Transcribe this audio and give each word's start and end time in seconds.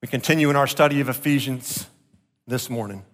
We 0.00 0.06
continue 0.06 0.48
in 0.48 0.54
our 0.54 0.68
study 0.68 1.00
of 1.00 1.08
Ephesians 1.08 1.88
this 2.46 2.70
morning. 2.70 3.04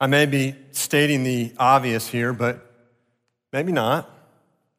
I 0.00 0.06
may 0.06 0.26
be 0.26 0.54
stating 0.70 1.24
the 1.24 1.52
obvious 1.58 2.06
here, 2.06 2.32
but 2.32 2.64
maybe 3.52 3.72
not. 3.72 4.08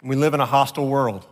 We 0.02 0.16
live 0.16 0.34
in 0.34 0.40
a 0.40 0.46
hostile 0.46 0.88
world. 0.88 1.26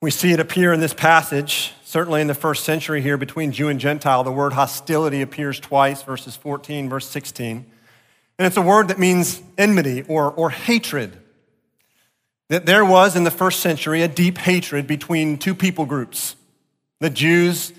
We 0.00 0.12
see 0.12 0.30
it 0.30 0.38
appear 0.38 0.72
in 0.72 0.78
this 0.78 0.94
passage, 0.94 1.72
certainly 1.82 2.20
in 2.20 2.28
the 2.28 2.34
first 2.34 2.62
century 2.62 3.02
here 3.02 3.16
between 3.16 3.50
Jew 3.50 3.68
and 3.68 3.80
Gentile. 3.80 4.22
The 4.22 4.30
word 4.30 4.52
hostility 4.52 5.22
appears 5.22 5.58
twice, 5.58 6.04
verses 6.04 6.36
14, 6.36 6.88
verse 6.88 7.08
16. 7.08 7.66
And 8.38 8.46
it's 8.46 8.56
a 8.56 8.62
word 8.62 8.88
that 8.88 9.00
means 9.00 9.42
enmity 9.58 10.04
or, 10.06 10.30
or 10.30 10.50
hatred. 10.50 11.18
That 12.48 12.66
there 12.66 12.84
was 12.84 13.16
in 13.16 13.24
the 13.24 13.30
first 13.32 13.58
century 13.58 14.02
a 14.02 14.08
deep 14.08 14.38
hatred 14.38 14.86
between 14.86 15.36
two 15.36 15.54
people 15.54 15.84
groups, 15.84 16.36
the 17.02 17.10
Jews 17.10 17.72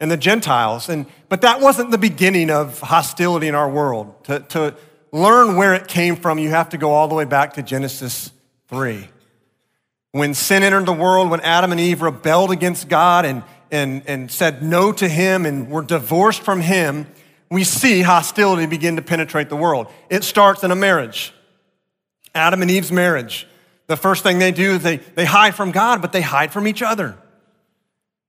and 0.00 0.08
the 0.10 0.16
Gentiles. 0.16 0.88
And, 0.88 1.06
but 1.28 1.40
that 1.40 1.60
wasn't 1.60 1.90
the 1.90 1.98
beginning 1.98 2.48
of 2.48 2.80
hostility 2.80 3.48
in 3.48 3.54
our 3.56 3.68
world. 3.68 4.24
To, 4.24 4.38
to 4.40 4.74
learn 5.10 5.56
where 5.56 5.74
it 5.74 5.88
came 5.88 6.14
from, 6.14 6.38
you 6.38 6.50
have 6.50 6.68
to 6.70 6.78
go 6.78 6.92
all 6.92 7.08
the 7.08 7.14
way 7.16 7.24
back 7.24 7.54
to 7.54 7.62
Genesis 7.62 8.30
3. 8.68 9.08
When 10.12 10.32
sin 10.32 10.62
entered 10.62 10.86
the 10.86 10.92
world, 10.92 11.28
when 11.28 11.40
Adam 11.40 11.72
and 11.72 11.80
Eve 11.80 12.02
rebelled 12.02 12.52
against 12.52 12.88
God 12.88 13.24
and, 13.24 13.42
and, 13.72 14.02
and 14.06 14.30
said 14.30 14.62
no 14.62 14.92
to 14.92 15.08
Him 15.08 15.44
and 15.44 15.68
were 15.68 15.82
divorced 15.82 16.42
from 16.42 16.60
Him, 16.60 17.08
we 17.50 17.64
see 17.64 18.02
hostility 18.02 18.66
begin 18.66 18.94
to 18.94 19.02
penetrate 19.02 19.48
the 19.48 19.56
world. 19.56 19.88
It 20.08 20.22
starts 20.22 20.62
in 20.62 20.70
a 20.70 20.76
marriage. 20.76 21.34
Adam 22.32 22.62
and 22.62 22.70
Eve's 22.70 22.92
marriage. 22.92 23.48
The 23.88 23.96
first 23.96 24.22
thing 24.22 24.38
they 24.38 24.52
do 24.52 24.74
is 24.74 24.84
they, 24.84 24.98
they 24.98 25.24
hide 25.24 25.56
from 25.56 25.72
God, 25.72 26.00
but 26.00 26.12
they 26.12 26.20
hide 26.20 26.52
from 26.52 26.68
each 26.68 26.80
other. 26.80 27.16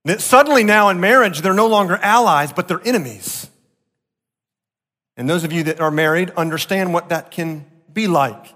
That 0.04 0.20
suddenly 0.20 0.64
now 0.64 0.88
in 0.88 1.00
marriage, 1.00 1.42
they're 1.42 1.52
no 1.52 1.66
longer 1.66 1.96
allies, 1.96 2.52
but 2.52 2.68
they're 2.68 2.80
enemies. 2.84 3.48
And 5.16 5.28
those 5.28 5.44
of 5.44 5.52
you 5.52 5.62
that 5.64 5.80
are 5.80 5.90
married 5.90 6.30
understand 6.36 6.94
what 6.94 7.10
that 7.10 7.30
can 7.30 7.66
be 7.92 8.06
like. 8.06 8.54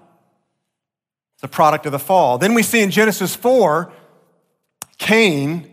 It's 1.35 1.43
a 1.43 1.47
product 1.47 1.85
of 1.85 1.91
the 1.91 1.99
fall. 1.99 2.37
Then 2.37 2.53
we 2.53 2.63
see 2.63 2.81
in 2.81 2.89
Genesis 2.89 3.35
4, 3.35 3.91
Cain 4.97 5.71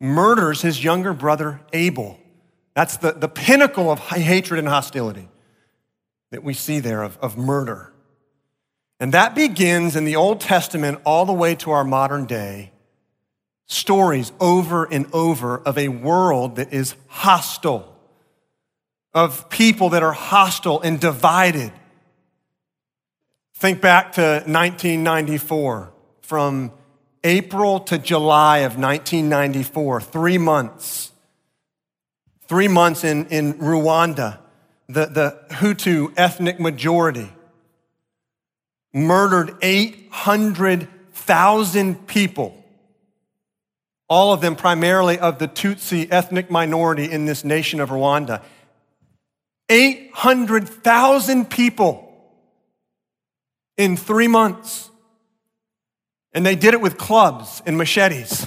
murders 0.00 0.62
his 0.62 0.82
younger 0.82 1.12
brother 1.12 1.60
Abel. 1.72 2.18
That's 2.74 2.96
the, 2.96 3.12
the 3.12 3.28
pinnacle 3.28 3.90
of 3.90 4.00
hatred 4.00 4.58
and 4.58 4.66
hostility 4.66 5.28
that 6.32 6.42
we 6.42 6.54
see 6.54 6.80
there 6.80 7.02
of, 7.02 7.16
of 7.18 7.38
murder. 7.38 7.92
And 8.98 9.12
that 9.12 9.34
begins 9.34 9.94
in 9.94 10.04
the 10.04 10.16
Old 10.16 10.40
Testament 10.40 11.00
all 11.04 11.26
the 11.26 11.32
way 11.32 11.54
to 11.56 11.70
our 11.70 11.84
modern 11.84 12.26
day 12.26 12.72
stories 13.74 14.32
over 14.40 14.84
and 14.84 15.06
over 15.12 15.58
of 15.58 15.76
a 15.76 15.88
world 15.88 16.56
that 16.56 16.72
is 16.72 16.94
hostile, 17.08 17.94
of 19.12 19.50
people 19.50 19.90
that 19.90 20.02
are 20.02 20.12
hostile 20.12 20.80
and 20.80 20.98
divided. 21.00 21.72
Think 23.56 23.80
back 23.80 24.12
to 24.12 24.44
1994, 24.46 25.92
from 26.22 26.72
April 27.22 27.80
to 27.80 27.98
July 27.98 28.58
of 28.58 28.78
1994, 28.78 30.00
three 30.00 30.38
months. 30.38 31.10
Three 32.46 32.68
months 32.68 33.04
in, 33.04 33.26
in 33.26 33.54
Rwanda, 33.54 34.38
the, 34.86 35.06
the 35.06 35.40
Hutu 35.50 36.12
ethnic 36.16 36.60
majority 36.60 37.32
murdered 38.92 39.56
800,000 39.62 42.06
people 42.06 42.63
all 44.08 44.32
of 44.32 44.40
them 44.40 44.56
primarily 44.56 45.18
of 45.18 45.38
the 45.38 45.48
Tutsi 45.48 46.08
ethnic 46.10 46.50
minority 46.50 47.10
in 47.10 47.24
this 47.24 47.44
nation 47.44 47.80
of 47.80 47.90
Rwanda. 47.90 48.42
800,000 49.68 51.48
people 51.48 52.12
in 53.76 53.96
three 53.96 54.28
months. 54.28 54.90
And 56.32 56.44
they 56.44 56.56
did 56.56 56.74
it 56.74 56.80
with 56.80 56.98
clubs 56.98 57.62
and 57.64 57.78
machetes. 57.78 58.46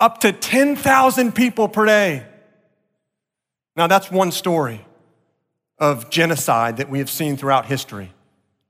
Up 0.00 0.20
to 0.20 0.32
10,000 0.32 1.34
people 1.34 1.68
per 1.68 1.84
day. 1.84 2.26
Now, 3.76 3.86
that's 3.86 4.10
one 4.10 4.32
story 4.32 4.84
of 5.78 6.10
genocide 6.10 6.78
that 6.78 6.88
we 6.88 6.98
have 6.98 7.10
seen 7.10 7.36
throughout 7.36 7.66
history, 7.66 8.12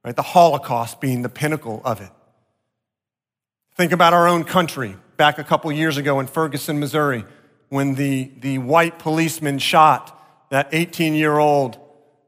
right? 0.05 0.17
The 0.17 0.23
Holocaust 0.23 1.01
being 1.01 1.23
the 1.23 1.29
pinnacle 1.29 1.83
of 1.85 2.01
it. 2.01 2.11
Think 3.77 3.93
about 3.93 4.13
our 4.13 4.29
own 4.29 4.45
country 4.45 4.97
back 5.23 5.39
a 5.39 5.45
couple 5.45 5.71
years 5.71 5.99
ago 5.99 6.19
in 6.19 6.27
Ferguson, 6.27 6.81
Missouri, 6.81 7.25
when 7.69 7.95
the, 7.95 8.33
the 8.41 8.59
white 8.59 8.99
policeman 8.99 9.61
shot 9.61 10.21
that 10.51 10.69
18 10.73 11.15
year 11.15 11.39
old 11.39 11.79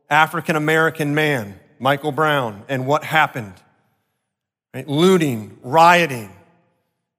African 0.08 0.54
American 0.54 1.12
man, 1.12 1.58
Michael 1.80 2.12
Brown, 2.12 2.62
and 2.68 2.86
what 2.86 3.02
happened. 3.02 3.54
Right? 4.72 4.86
Looting, 4.86 5.58
rioting. 5.64 6.30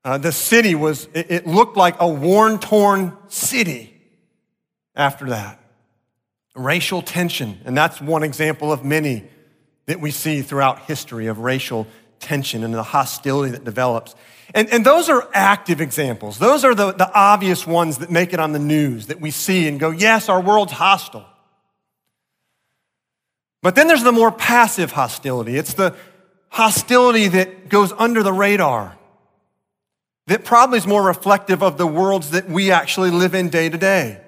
Uh, 0.06 0.18
the 0.18 0.31
city 0.31 0.75
was, 0.75 1.09
it, 1.13 1.30
it 1.30 1.46
looked 1.46 1.75
like 1.75 1.97
a 2.00 2.07
worn, 2.07 2.57
torn 2.57 3.12
city 3.28 3.94
after 4.96 5.25
that. 5.25 5.59
Racial 6.56 7.02
tension, 7.02 7.59
and 7.66 7.75
that's 7.75 8.00
one 8.00 8.24
example 8.24 8.72
of 8.72 8.86
many 8.86 9.25
that 9.88 10.00
we 10.00 10.12
see 10.12 10.42
throughout 10.42 10.84
history 10.84 11.28
of 11.28 11.40
racial 11.40 11.86
tension 12.22 12.63
and 12.63 12.74
the 12.74 12.81
hostility 12.81 13.52
that 13.52 13.66
develops. 13.66 14.16
And, 14.56 14.72
and 14.72 14.86
those 14.86 15.10
are 15.10 15.28
active 15.34 15.82
examples. 15.82 16.40
Those 16.40 16.64
are 16.64 16.74
the, 16.74 16.94
the 16.94 17.12
obvious 17.14 17.68
ones 17.68 17.98
that 17.98 18.10
make 18.10 18.32
it 18.32 18.40
on 18.40 18.54
the 18.54 18.60
news 18.60 19.08
that 19.08 19.20
we 19.20 19.30
see 19.30 19.68
and 19.68 19.78
go, 19.78 19.92
yes, 19.92 20.30
our 20.30 20.40
world's 20.40 20.72
hostile. 20.72 21.26
But 23.62 23.76
then 23.76 23.88
there's 23.90 24.04
the 24.04 24.14
more 24.14 24.32
passive 24.32 24.94
hostility. 24.94 25.58
It's 25.58 25.74
the 25.74 25.94
hostility 26.48 27.28
that 27.28 27.68
goes 27.68 27.92
under 27.98 28.24
the 28.24 28.32
radar, 28.32 28.98
that 30.28 30.46
probably 30.46 30.78
is 30.78 30.88
more 30.88 31.04
reflective 31.04 31.62
of 31.62 31.78
the 31.78 31.86
worlds 31.86 32.32
that 32.32 32.48
we 32.48 32.72
actually 32.72 33.12
live 33.12 33.36
in 33.36 33.50
day 33.50 33.68
to 33.68 33.78
day. 33.78 34.22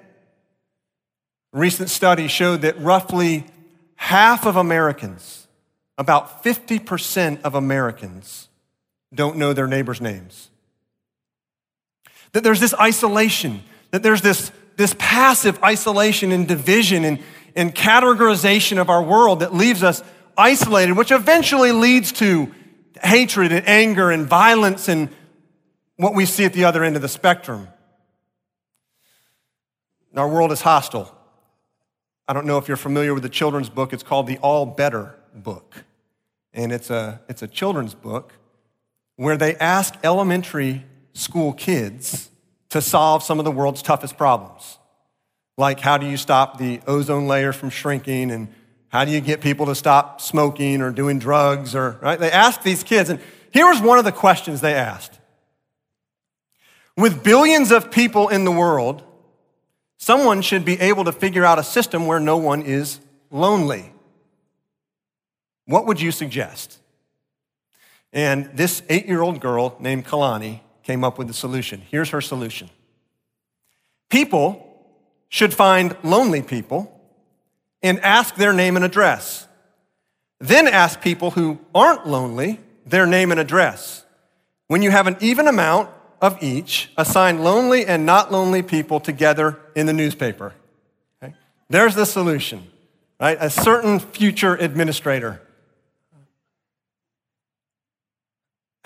Recent 1.54 1.88
study 1.88 2.28
showed 2.28 2.60
that 2.62 2.78
roughly 2.78 3.46
half 3.96 4.44
of 4.44 4.56
Americans, 4.56 5.48
about 5.96 6.44
50% 6.44 7.40
of 7.42 7.54
Americans, 7.54 8.47
don't 9.14 9.36
know 9.36 9.52
their 9.52 9.66
neighbors' 9.66 10.00
names. 10.00 10.50
That 12.32 12.42
there's 12.44 12.60
this 12.60 12.74
isolation, 12.74 13.62
that 13.90 14.02
there's 14.02 14.20
this, 14.20 14.52
this 14.76 14.94
passive 14.98 15.62
isolation 15.62 16.30
and 16.32 16.46
division 16.46 17.04
and, 17.04 17.18
and 17.56 17.74
categorization 17.74 18.78
of 18.78 18.90
our 18.90 19.02
world 19.02 19.40
that 19.40 19.54
leaves 19.54 19.82
us 19.82 20.02
isolated, 20.36 20.92
which 20.92 21.10
eventually 21.10 21.72
leads 21.72 22.12
to 22.12 22.52
hatred 23.02 23.52
and 23.52 23.66
anger 23.66 24.10
and 24.10 24.26
violence 24.26 24.88
and 24.88 25.08
what 25.96 26.14
we 26.14 26.26
see 26.26 26.44
at 26.44 26.52
the 26.52 26.64
other 26.64 26.84
end 26.84 26.96
of 26.96 27.02
the 27.02 27.08
spectrum. 27.08 27.68
Our 30.14 30.28
world 30.28 30.52
is 30.52 30.60
hostile. 30.60 31.14
I 32.26 32.32
don't 32.32 32.46
know 32.46 32.58
if 32.58 32.68
you're 32.68 32.76
familiar 32.76 33.14
with 33.14 33.22
the 33.22 33.28
children's 33.28 33.68
book. 33.68 33.92
It's 33.92 34.02
called 34.02 34.26
the 34.26 34.38
All 34.38 34.66
Better 34.66 35.14
book. 35.34 35.84
And 36.52 36.72
it's 36.72 36.90
a, 36.90 37.20
it's 37.28 37.42
a 37.42 37.48
children's 37.48 37.94
book 37.94 38.32
where 39.18 39.36
they 39.36 39.56
ask 39.56 39.94
elementary 40.04 40.84
school 41.12 41.52
kids 41.52 42.30
to 42.68 42.80
solve 42.80 43.20
some 43.24 43.40
of 43.40 43.44
the 43.44 43.50
world's 43.50 43.82
toughest 43.82 44.16
problems. 44.16 44.78
Like, 45.56 45.80
how 45.80 45.98
do 45.98 46.06
you 46.06 46.16
stop 46.16 46.56
the 46.56 46.80
ozone 46.86 47.26
layer 47.26 47.52
from 47.52 47.68
shrinking? 47.68 48.30
And 48.30 48.46
how 48.90 49.04
do 49.04 49.10
you 49.10 49.20
get 49.20 49.40
people 49.40 49.66
to 49.66 49.74
stop 49.74 50.20
smoking 50.20 50.80
or 50.80 50.92
doing 50.92 51.18
drugs? 51.18 51.74
Or, 51.74 51.98
right? 52.00 52.18
They 52.18 52.30
ask 52.30 52.62
these 52.62 52.84
kids, 52.84 53.10
and 53.10 53.18
here 53.50 53.66
was 53.66 53.80
one 53.80 53.98
of 53.98 54.04
the 54.04 54.12
questions 54.12 54.60
they 54.60 54.74
asked. 54.74 55.18
With 56.96 57.24
billions 57.24 57.72
of 57.72 57.90
people 57.90 58.28
in 58.28 58.44
the 58.44 58.52
world, 58.52 59.02
someone 59.96 60.42
should 60.42 60.64
be 60.64 60.80
able 60.80 61.04
to 61.06 61.12
figure 61.12 61.44
out 61.44 61.58
a 61.58 61.64
system 61.64 62.06
where 62.06 62.20
no 62.20 62.36
one 62.36 62.62
is 62.62 63.00
lonely. 63.32 63.92
What 65.66 65.86
would 65.86 66.00
you 66.00 66.12
suggest? 66.12 66.78
And 68.12 68.50
this 68.54 68.82
eight 68.88 69.06
year 69.06 69.22
old 69.22 69.40
girl 69.40 69.76
named 69.80 70.06
Kalani 70.06 70.60
came 70.82 71.04
up 71.04 71.18
with 71.18 71.28
a 71.28 71.34
solution. 71.34 71.82
Here's 71.90 72.10
her 72.10 72.20
solution 72.20 72.70
People 74.08 74.64
should 75.28 75.52
find 75.52 75.96
lonely 76.02 76.42
people 76.42 76.94
and 77.82 78.00
ask 78.00 78.34
their 78.36 78.52
name 78.52 78.76
and 78.76 78.84
address. 78.84 79.46
Then 80.40 80.66
ask 80.66 81.00
people 81.00 81.32
who 81.32 81.58
aren't 81.74 82.06
lonely 82.06 82.60
their 82.86 83.06
name 83.06 83.30
and 83.30 83.40
address. 83.40 84.04
When 84.68 84.82
you 84.82 84.90
have 84.90 85.06
an 85.06 85.16
even 85.20 85.46
amount 85.46 85.90
of 86.20 86.42
each, 86.42 86.90
assign 86.96 87.42
lonely 87.44 87.86
and 87.86 88.04
not 88.04 88.32
lonely 88.32 88.62
people 88.62 89.00
together 89.00 89.58
in 89.74 89.86
the 89.86 89.92
newspaper. 89.92 90.54
Okay? 91.22 91.34
There's 91.68 91.94
the 91.94 92.06
solution, 92.06 92.66
right? 93.20 93.36
A 93.40 93.50
certain 93.50 93.98
future 93.98 94.54
administrator 94.54 95.40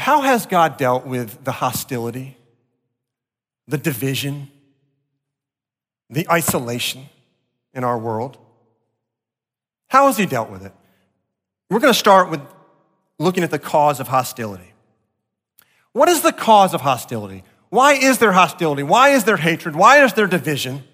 How 0.03 0.23
has 0.23 0.47
God 0.47 0.77
dealt 0.77 1.07
with 1.07 1.45
the 1.45 1.53
hostility, 1.53 2.37
the 3.69 3.79
division, 3.79 4.49
the 6.13 6.29
isolation 6.31 7.09
in 7.75 7.85
our 7.85 7.99
world. 7.99 8.37
How 9.89 10.07
has 10.07 10.17
he 10.17 10.27
dealt 10.27 10.51
with 10.51 10.65
it? 10.65 10.73
We're 11.71 11.81
going 11.81 11.93
to 11.93 11.99
start 11.99 12.31
with 12.31 12.41
looking 13.19 13.43
at 13.43 13.51
the 13.51 13.59
cause 13.59 13.99
of 13.99 14.09
hostility. 14.09 14.73
What 15.93 16.09
is 16.09 16.21
the 16.23 16.33
cause 16.33 16.75
of 16.75 16.83
hostility? 16.83 17.45
Why 17.71 17.95
is 17.95 18.19
there 18.19 18.33
hostility? 18.33 18.83
Why 18.83 19.11
is 19.11 19.25
there 19.25 19.39
hatred? 19.39 19.75
Why 19.75 20.05
is 20.05 20.13
there 20.13 20.27
division? 20.27 20.85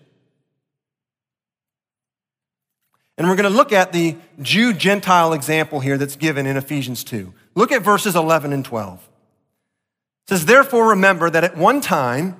And 3.19 3.29
we're 3.29 3.35
going 3.35 3.50
to 3.50 3.56
look 3.56 3.73
at 3.73 3.93
the 3.93 4.17
Jew 4.41 4.73
Gentile 4.73 5.32
example 5.32 5.81
here 5.81 5.99
that's 5.99 6.15
given 6.15 6.47
in 6.47 6.56
Ephesians 6.56 7.03
2. 7.03 7.35
Look 7.56 7.73
at 7.73 7.82
verses 7.82 8.15
11 8.15 8.53
and 8.53 8.65
12. 8.65 9.00
It 9.00 10.29
says, 10.29 10.47
Therefore, 10.47 10.91
remember 10.91 11.29
that 11.29 11.43
at 11.43 11.56
one 11.56 11.81
time, 11.81 12.37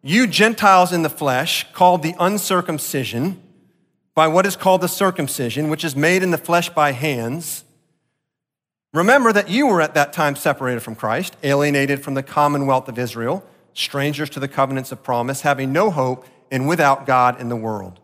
you 0.00 0.26
Gentiles 0.26 0.90
in 0.90 1.02
the 1.02 1.10
flesh, 1.10 1.70
called 1.74 2.02
the 2.02 2.14
uncircumcision, 2.18 3.42
by 4.14 4.26
what 4.26 4.46
is 4.46 4.56
called 4.56 4.80
the 4.80 4.88
circumcision, 4.88 5.68
which 5.68 5.84
is 5.84 5.94
made 5.94 6.22
in 6.22 6.30
the 6.30 6.38
flesh 6.38 6.70
by 6.70 6.92
hands, 6.92 7.64
remember 8.94 9.34
that 9.34 9.50
you 9.50 9.66
were 9.66 9.82
at 9.82 9.94
that 9.94 10.14
time 10.14 10.34
separated 10.34 10.80
from 10.80 10.94
Christ, 10.94 11.36
alienated 11.42 12.02
from 12.02 12.14
the 12.14 12.22
commonwealth 12.22 12.88
of 12.88 12.98
Israel, 12.98 13.44
strangers 13.74 14.30
to 14.30 14.40
the 14.40 14.48
covenants 14.48 14.92
of 14.92 15.02
promise, 15.02 15.42
having 15.42 15.72
no 15.72 15.90
hope, 15.90 16.26
and 16.50 16.66
without 16.66 17.06
God 17.06 17.38
in 17.38 17.50
the 17.50 17.56
world. 17.56 18.00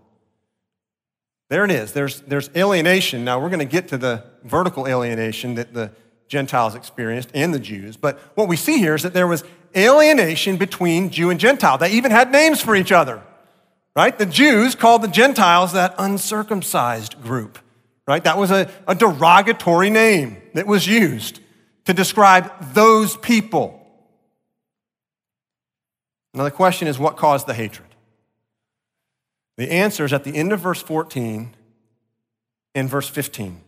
There 1.48 1.64
it 1.64 1.70
is. 1.70 1.92
There's, 1.92 2.20
there's 2.22 2.50
alienation. 2.54 3.24
Now, 3.24 3.40
we're 3.40 3.48
going 3.48 3.58
to 3.60 3.64
get 3.64 3.88
to 3.88 3.98
the 3.98 4.24
vertical 4.44 4.86
alienation 4.86 5.54
that 5.54 5.72
the 5.72 5.92
Gentiles 6.28 6.74
experienced 6.74 7.30
and 7.32 7.54
the 7.54 7.58
Jews. 7.58 7.96
But 7.96 8.18
what 8.34 8.48
we 8.48 8.56
see 8.56 8.78
here 8.78 8.94
is 8.94 9.02
that 9.02 9.14
there 9.14 9.26
was 9.26 9.44
alienation 9.74 10.58
between 10.58 11.10
Jew 11.10 11.30
and 11.30 11.40
Gentile. 11.40 11.78
They 11.78 11.92
even 11.92 12.10
had 12.10 12.30
names 12.30 12.60
for 12.60 12.76
each 12.76 12.92
other, 12.92 13.22
right? 13.96 14.16
The 14.16 14.26
Jews 14.26 14.74
called 14.74 15.02
the 15.02 15.08
Gentiles 15.08 15.72
that 15.72 15.94
uncircumcised 15.98 17.22
group, 17.22 17.58
right? 18.06 18.22
That 18.22 18.36
was 18.36 18.50
a, 18.50 18.70
a 18.86 18.94
derogatory 18.94 19.88
name 19.88 20.42
that 20.52 20.66
was 20.66 20.86
used 20.86 21.40
to 21.86 21.94
describe 21.94 22.74
those 22.74 23.16
people. 23.16 23.74
Now, 26.34 26.44
the 26.44 26.50
question 26.50 26.88
is 26.88 26.98
what 26.98 27.16
caused 27.16 27.46
the 27.46 27.54
hatred? 27.54 27.87
The 29.58 29.70
answer 29.72 30.04
is 30.04 30.12
at 30.12 30.22
the 30.22 30.36
end 30.36 30.52
of 30.52 30.60
verse 30.60 30.80
14 30.80 31.54
and 32.76 32.88
verse 32.88 33.08
15. 33.08 33.60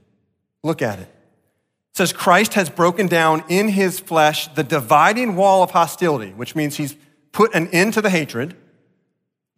Look 0.62 0.82
at 0.82 1.00
it. 1.00 1.08
It 1.08 1.96
says, 1.96 2.12
Christ 2.12 2.54
has 2.54 2.70
broken 2.70 3.08
down 3.08 3.42
in 3.48 3.68
his 3.68 3.98
flesh 3.98 4.46
the 4.54 4.62
dividing 4.62 5.34
wall 5.34 5.64
of 5.64 5.72
hostility, 5.72 6.30
which 6.30 6.54
means 6.54 6.76
he's 6.76 6.96
put 7.32 7.52
an 7.56 7.66
end 7.68 7.94
to 7.94 8.02
the 8.02 8.08
hatred 8.08 8.56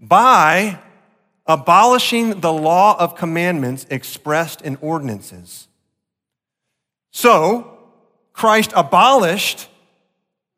by 0.01 0.79
abolishing 1.47 2.41
the 2.41 2.53
law 2.53 2.99
of 2.99 3.15
commandments 3.15 3.85
expressed 3.91 4.63
in 4.63 4.79
ordinances. 4.81 5.69
So, 7.11 7.79
Christ 8.33 8.73
abolished 8.75 9.69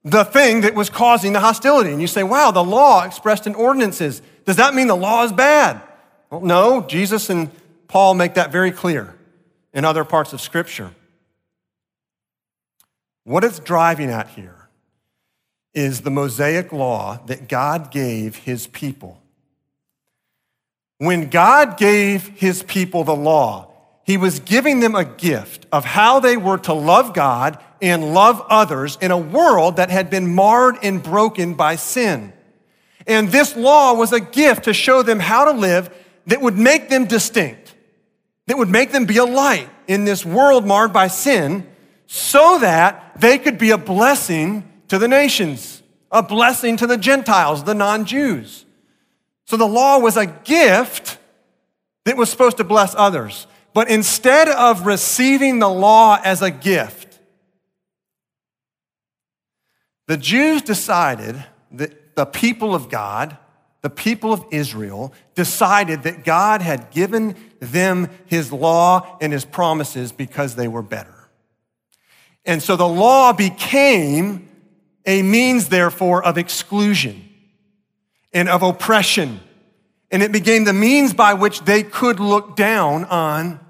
the 0.05 0.23
thing 0.23 0.61
that 0.61 0.77
was 0.77 0.89
causing 0.89 1.33
the 1.33 1.41
hostility. 1.41 1.91
And 1.91 2.01
you 2.01 2.07
say, 2.07 2.23
wow, 2.23 2.53
the 2.53 2.63
law 2.63 3.03
expressed 3.03 3.49
in 3.49 3.57
ordinances. 3.57 4.23
Does 4.45 4.57
that 4.57 4.75
mean 4.75 4.87
the 4.87 4.97
law 4.97 5.25
is 5.25 5.33
bad? 5.33 5.81
Well, 6.31 6.41
no, 6.41 6.83
Jesus 6.83 7.31
and 7.31 7.51
Paul 7.89 8.15
make 8.15 8.35
that 8.35 8.53
very 8.53 8.71
clear 8.71 9.15
in 9.73 9.85
other 9.85 10.05
parts 10.05 10.33
of 10.33 10.41
Scripture. 10.41 10.91
What 13.25 13.43
it's 13.43 13.59
driving 13.59 14.11
at 14.11 14.29
here 14.29 14.69
is 15.73 16.03
the 16.03 16.11
Mosaic 16.11 16.73
law 16.73 17.19
that 17.27 17.49
God 17.49 17.91
gave 17.91 18.37
his 18.37 18.67
people. 18.67 19.21
When 20.99 21.31
God 21.31 21.77
gave 21.79 22.29
his 22.29 22.63
people 22.63 23.03
the 23.03 23.17
law, 23.17 23.71
he 24.05 24.17
was 24.19 24.41
giving 24.41 24.81
them 24.81 24.95
a 24.95 25.05
gift 25.05 25.67
of 25.73 25.85
how 25.85 26.21
they 26.21 26.37
were 26.37 26.59
to 26.59 26.75
love 26.75 27.15
God 27.15 27.59
and 27.81 28.13
love 28.13 28.45
others 28.51 28.99
in 29.01 29.11
a 29.11 29.19
world 29.19 29.77
that 29.77 29.91
had 29.91 30.11
been 30.11 30.35
marred 30.35 30.77
and 30.83 31.03
broken 31.03 31.55
by 31.55 31.77
sin. 31.77 32.34
And 33.07 33.29
this 33.29 33.57
law 33.57 33.95
was 33.95 34.13
a 34.13 34.21
gift 34.21 34.65
to 34.65 34.73
show 34.73 35.03
them 35.03 35.21
how 35.21 35.45
to 35.45 35.53
live 35.53 35.95
that 36.27 36.41
would 36.41 36.59
make 36.59 36.89
them 36.89 37.05
distinct, 37.05 37.75
that 38.47 38.57
would 38.57 38.71
make 38.71 38.93
them 38.93 39.05
be 39.05 39.19
a 39.19 39.25
light 39.25 39.69
in 39.87 40.05
this 40.05 40.25
world 40.25 40.67
marred 40.67 40.93
by 40.93 41.09
sin 41.09 41.67
so 42.07 42.59
that 42.59 43.21
they 43.21 43.39
could 43.39 43.59
be 43.59 43.71
a 43.71 43.79
blessing 43.79 44.69
to 44.89 44.99
the 44.99 45.09
nations, 45.09 45.83
a 46.11 46.23
blessing 46.23 46.77
to 46.79 46.87
the 46.87 46.97
Gentiles, 46.97 47.65
the 47.65 47.75
non 47.75 48.05
Jews. 48.05 48.65
So 49.47 49.57
the 49.57 49.67
law 49.67 49.99
was 49.99 50.17
a 50.17 50.27
gift 50.27 51.19
that 52.05 52.17
was 52.17 52.31
supposed 52.31 52.57
to 52.59 52.65
bless 52.65 52.95
others. 52.95 53.47
But 53.75 53.91
instead 53.91 54.49
of 54.49 54.87
receiving 54.87 55.59
the 55.59 55.69
law 55.69 56.19
as 56.23 56.41
a 56.41 56.51
gift, 56.51 57.19
the 60.07 60.17
Jews 60.17 60.63
decided 60.63 61.45
that 61.73 62.04
the 62.15 62.27
people 62.27 62.75
of 62.75 62.89
God, 62.89 63.37
the 63.83 63.91
people 63.91 64.33
of 64.33 64.45
Israel, 64.51 65.13
decided 65.35 66.03
that 66.05 66.25
God 66.25 66.63
had 66.63 66.91
given 66.91 67.37
them 67.61 68.09
his 68.27 68.53
law 68.53 69.19
and 69.21 69.33
his 69.33 69.45
promises 69.45 70.13
because 70.13 70.55
they 70.55 70.69
were 70.69 70.83
better. 70.83 71.15
And 72.45 72.63
so 72.63 72.77
the 72.77 72.89
law 72.89 73.33
became 73.33 74.49
a 75.07 75.23
means, 75.23 75.69
therefore, 75.69 76.25
of 76.25 76.39
exclusion 76.39 77.29
and 78.33 78.49
of 78.49 78.63
oppression. 78.63 79.41
And 80.11 80.23
it 80.23 80.33
became 80.33 80.65
the 80.65 80.73
means 80.73 81.13
by 81.15 81.35
which 81.35 81.61
they 81.61 81.83
could 81.83 82.21
look 82.21 82.57
down 82.57 83.05
on 83.07 83.61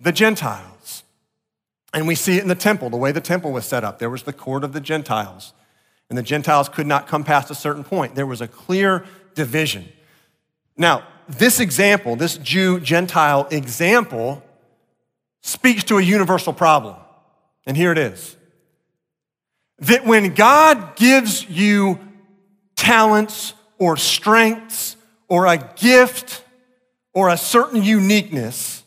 the 0.00 0.12
Gentiles. 0.12 1.04
And 1.92 2.06
we 2.06 2.14
see 2.14 2.36
it 2.36 2.42
in 2.42 2.48
the 2.48 2.54
temple, 2.54 2.90
the 2.90 2.96
way 2.96 3.12
the 3.12 3.20
temple 3.20 3.52
was 3.52 3.64
set 3.64 3.84
up. 3.84 3.98
There 3.98 4.10
was 4.10 4.24
the 4.24 4.32
court 4.32 4.64
of 4.64 4.72
the 4.72 4.80
Gentiles, 4.80 5.52
and 6.08 6.16
the 6.18 6.22
Gentiles 6.22 6.68
could 6.68 6.86
not 6.86 7.06
come 7.06 7.24
past 7.24 7.50
a 7.50 7.54
certain 7.54 7.84
point. 7.84 8.14
There 8.14 8.26
was 8.26 8.40
a 8.40 8.48
clear 8.48 9.04
division. 9.34 9.88
Now, 10.76 11.06
this 11.28 11.60
example, 11.60 12.16
this 12.16 12.38
Jew 12.38 12.80
Gentile 12.80 13.46
example, 13.50 14.42
speaks 15.42 15.84
to 15.84 15.98
a 15.98 16.02
universal 16.02 16.52
problem. 16.52 16.96
And 17.66 17.76
here 17.76 17.92
it 17.92 17.98
is 17.98 18.36
that 19.80 20.04
when 20.04 20.34
God 20.34 20.96
gives 20.96 21.48
you 21.48 22.00
talents 22.76 23.54
or 23.78 23.96
strengths 23.96 24.96
or 25.28 25.46
a 25.46 25.58
gift 25.76 26.42
or 27.12 27.28
a 27.28 27.36
certain 27.36 27.82
uniqueness, 27.82 28.77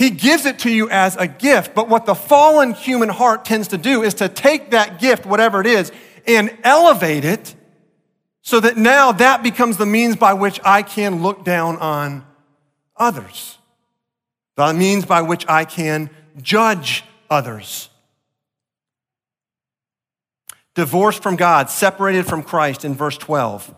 He 0.00 0.08
gives 0.08 0.46
it 0.46 0.60
to 0.60 0.70
you 0.70 0.88
as 0.88 1.14
a 1.16 1.28
gift. 1.28 1.74
But 1.74 1.90
what 1.90 2.06
the 2.06 2.14
fallen 2.14 2.72
human 2.72 3.10
heart 3.10 3.44
tends 3.44 3.68
to 3.68 3.76
do 3.76 4.02
is 4.02 4.14
to 4.14 4.30
take 4.30 4.70
that 4.70 4.98
gift, 4.98 5.26
whatever 5.26 5.60
it 5.60 5.66
is, 5.66 5.92
and 6.26 6.56
elevate 6.64 7.26
it 7.26 7.54
so 8.40 8.60
that 8.60 8.78
now 8.78 9.12
that 9.12 9.42
becomes 9.42 9.76
the 9.76 9.84
means 9.84 10.16
by 10.16 10.32
which 10.32 10.58
I 10.64 10.82
can 10.82 11.22
look 11.22 11.44
down 11.44 11.76
on 11.76 12.24
others. 12.96 13.58
The 14.56 14.72
means 14.72 15.04
by 15.04 15.20
which 15.20 15.46
I 15.46 15.66
can 15.66 16.08
judge 16.40 17.04
others. 17.28 17.90
Divorced 20.74 21.22
from 21.22 21.36
God, 21.36 21.68
separated 21.68 22.24
from 22.24 22.42
Christ 22.42 22.86
in 22.86 22.94
verse 22.94 23.18
12. 23.18 23.74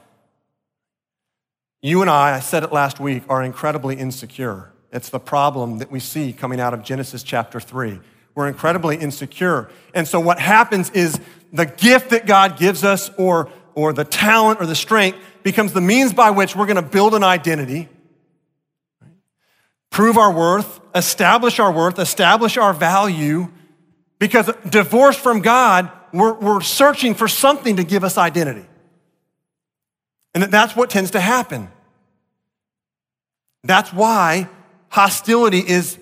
You 1.80 2.00
and 2.00 2.08
I, 2.08 2.36
I 2.36 2.38
said 2.38 2.62
it 2.62 2.70
last 2.70 3.00
week, 3.00 3.24
are 3.28 3.42
incredibly 3.42 3.96
insecure. 3.96 4.71
It's 4.92 5.08
the 5.08 5.20
problem 5.20 5.78
that 5.78 5.90
we 5.90 6.00
see 6.00 6.32
coming 6.32 6.60
out 6.60 6.74
of 6.74 6.82
Genesis 6.82 7.22
chapter 7.22 7.58
3. 7.58 8.00
We're 8.34 8.48
incredibly 8.48 8.96
insecure. 8.96 9.70
And 9.94 10.06
so 10.06 10.20
what 10.20 10.38
happens 10.38 10.90
is 10.90 11.18
the 11.52 11.66
gift 11.66 12.10
that 12.10 12.26
God 12.26 12.58
gives 12.58 12.84
us 12.84 13.10
or, 13.18 13.50
or 13.74 13.92
the 13.92 14.04
talent 14.04 14.60
or 14.60 14.66
the 14.66 14.74
strength 14.74 15.18
becomes 15.42 15.72
the 15.72 15.80
means 15.80 16.12
by 16.12 16.30
which 16.30 16.54
we're 16.54 16.66
going 16.66 16.76
to 16.76 16.82
build 16.82 17.14
an 17.14 17.24
identity 17.24 17.88
prove 19.92 20.16
our 20.16 20.32
worth, 20.32 20.80
establish 20.94 21.60
our 21.60 21.70
worth, 21.70 21.98
establish 21.98 22.56
our 22.56 22.72
value, 22.72 23.48
because 24.18 24.50
divorced 24.68 25.20
from 25.20 25.40
God, 25.40 25.90
we're, 26.12 26.32
we're 26.32 26.60
searching 26.62 27.14
for 27.14 27.28
something 27.28 27.76
to 27.76 27.84
give 27.84 28.02
us 28.02 28.18
identity. 28.18 28.66
And 30.34 30.44
that's 30.44 30.74
what 30.74 30.90
tends 30.90 31.12
to 31.12 31.20
happen. 31.20 31.70
That's 33.64 33.92
why 33.92 34.48
hostility 34.92 35.58
is, 35.58 35.98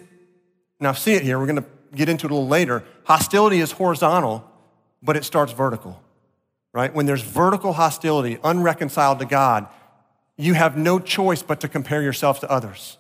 now 0.81 0.93
see 0.93 1.15
it 1.15 1.23
here, 1.23 1.39
we're 1.39 1.47
gonna 1.47 1.65
get 1.95 2.09
into 2.09 2.27
it 2.27 2.33
a 2.33 2.35
little 2.35 2.49
later. 2.49 2.83
Hostility 3.05 3.61
is 3.61 3.71
horizontal, 3.71 4.45
but 5.01 5.17
it 5.17 5.25
starts 5.25 5.53
vertical, 5.53 6.03
right? 6.73 6.93
When 6.93 7.07
there's 7.07 7.23
vertical 7.23 7.73
hostility, 7.73 8.39
unreconciled 8.43 9.21
to 9.21 9.27
God, 9.27 9.69
you 10.37 10.55
have 10.55 10.77
no 10.77 10.99
choice 10.99 11.41
but 11.41 11.61
to 11.61 11.69
compare 11.69 12.03
yourself 12.03 12.41
to 12.41 12.51
others 12.51 12.99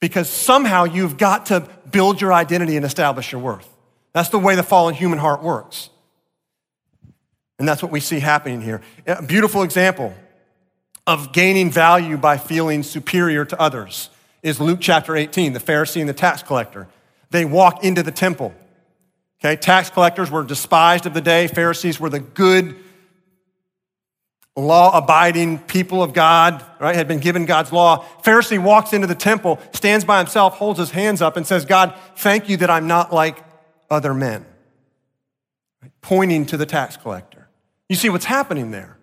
because 0.00 0.28
somehow 0.28 0.84
you've 0.84 1.16
got 1.16 1.46
to 1.46 1.68
build 1.88 2.20
your 2.20 2.32
identity 2.32 2.76
and 2.76 2.84
establish 2.84 3.30
your 3.30 3.40
worth. 3.40 3.68
That's 4.12 4.30
the 4.30 4.40
way 4.40 4.56
the 4.56 4.64
fallen 4.64 4.94
human 4.94 5.20
heart 5.20 5.42
works. 5.42 5.88
And 7.60 7.68
that's 7.68 7.80
what 7.80 7.92
we 7.92 8.00
see 8.00 8.18
happening 8.18 8.60
here. 8.60 8.80
A 9.06 9.22
beautiful 9.22 9.62
example 9.62 10.14
of 11.06 11.32
gaining 11.32 11.70
value 11.70 12.16
by 12.16 12.38
feeling 12.38 12.82
superior 12.82 13.44
to 13.44 13.60
others 13.60 14.08
is 14.42 14.60
Luke 14.60 14.78
chapter 14.80 15.16
18, 15.16 15.52
the 15.52 15.60
Pharisee 15.60 16.00
and 16.00 16.08
the 16.08 16.14
tax 16.14 16.42
collector. 16.42 16.88
They 17.30 17.44
walk 17.44 17.84
into 17.84 18.02
the 18.02 18.10
temple. 18.10 18.54
Okay, 19.40 19.56
tax 19.56 19.90
collectors 19.90 20.30
were 20.30 20.44
despised 20.44 21.06
of 21.06 21.14
the 21.14 21.20
day, 21.20 21.48
Pharisees 21.48 21.98
were 21.98 22.10
the 22.10 22.20
good, 22.20 22.76
law 24.54 24.96
abiding 24.96 25.58
people 25.58 26.02
of 26.02 26.12
God, 26.12 26.64
right, 26.78 26.94
had 26.94 27.08
been 27.08 27.18
given 27.18 27.46
God's 27.46 27.72
law. 27.72 28.04
Pharisee 28.22 28.62
walks 28.62 28.92
into 28.92 29.06
the 29.06 29.14
temple, 29.14 29.58
stands 29.72 30.04
by 30.04 30.18
himself, 30.18 30.54
holds 30.54 30.78
his 30.78 30.90
hands 30.90 31.22
up, 31.22 31.36
and 31.36 31.46
says, 31.46 31.64
God, 31.64 31.94
thank 32.16 32.48
you 32.48 32.56
that 32.58 32.70
I'm 32.70 32.86
not 32.86 33.12
like 33.12 33.42
other 33.90 34.14
men, 34.14 34.44
pointing 36.02 36.46
to 36.46 36.56
the 36.56 36.66
tax 36.66 36.96
collector. 36.96 37.48
You 37.88 37.96
see 37.96 38.10
what's 38.10 38.26
happening 38.26 38.70
there. 38.70 38.98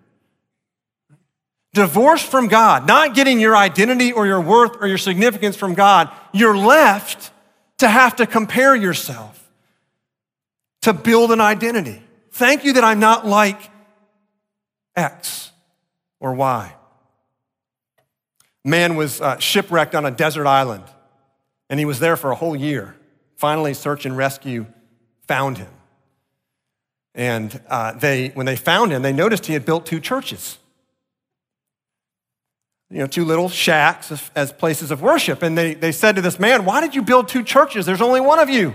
Divorced 1.72 2.26
from 2.26 2.48
God, 2.48 2.86
not 2.86 3.14
getting 3.14 3.38
your 3.38 3.56
identity 3.56 4.12
or 4.12 4.26
your 4.26 4.40
worth 4.40 4.76
or 4.80 4.88
your 4.88 4.98
significance 4.98 5.56
from 5.56 5.74
God, 5.74 6.10
you're 6.32 6.56
left 6.56 7.30
to 7.78 7.88
have 7.88 8.16
to 8.16 8.26
compare 8.26 8.74
yourself 8.74 9.48
to 10.82 10.92
build 10.92 11.30
an 11.30 11.40
identity. 11.40 12.02
Thank 12.32 12.64
you 12.64 12.72
that 12.74 12.84
I'm 12.84 12.98
not 12.98 13.26
like 13.26 13.70
X 14.96 15.52
or 16.18 16.34
Y. 16.34 16.74
Man 18.64 18.96
was 18.96 19.20
uh, 19.20 19.38
shipwrecked 19.38 19.94
on 19.94 20.04
a 20.04 20.10
desert 20.10 20.46
island, 20.46 20.84
and 21.68 21.78
he 21.78 21.86
was 21.86 21.98
there 21.98 22.16
for 22.16 22.30
a 22.30 22.34
whole 22.34 22.56
year. 22.56 22.96
Finally, 23.36 23.74
search 23.74 24.04
and 24.04 24.16
rescue 24.16 24.66
found 25.26 25.58
him. 25.58 25.70
And 27.14 27.60
uh, 27.68 27.92
they, 27.92 28.28
when 28.28 28.46
they 28.46 28.56
found 28.56 28.92
him, 28.92 29.02
they 29.02 29.12
noticed 29.12 29.46
he 29.46 29.54
had 29.54 29.64
built 29.64 29.86
two 29.86 30.00
churches. 30.00 30.58
You 32.90 32.98
know, 32.98 33.06
two 33.06 33.24
little 33.24 33.48
shacks 33.48 34.10
as, 34.10 34.30
as 34.34 34.52
places 34.52 34.90
of 34.90 35.00
worship. 35.00 35.42
And 35.42 35.56
they, 35.56 35.74
they 35.74 35.92
said 35.92 36.16
to 36.16 36.22
this 36.22 36.38
man, 36.38 36.64
Why 36.64 36.80
did 36.80 36.94
you 36.94 37.02
build 37.02 37.28
two 37.28 37.44
churches? 37.44 37.86
There's 37.86 38.02
only 38.02 38.20
one 38.20 38.38
of 38.38 38.50
you. 38.50 38.74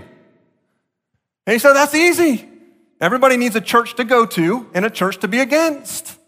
And 1.46 1.52
he 1.52 1.58
said, 1.58 1.74
That's 1.74 1.94
easy. 1.94 2.48
Everybody 3.00 3.36
needs 3.36 3.54
a 3.56 3.60
church 3.60 3.94
to 3.96 4.04
go 4.04 4.24
to 4.24 4.70
and 4.72 4.84
a 4.86 4.90
church 4.90 5.18
to 5.18 5.28
be 5.28 5.40
against. 5.40 6.18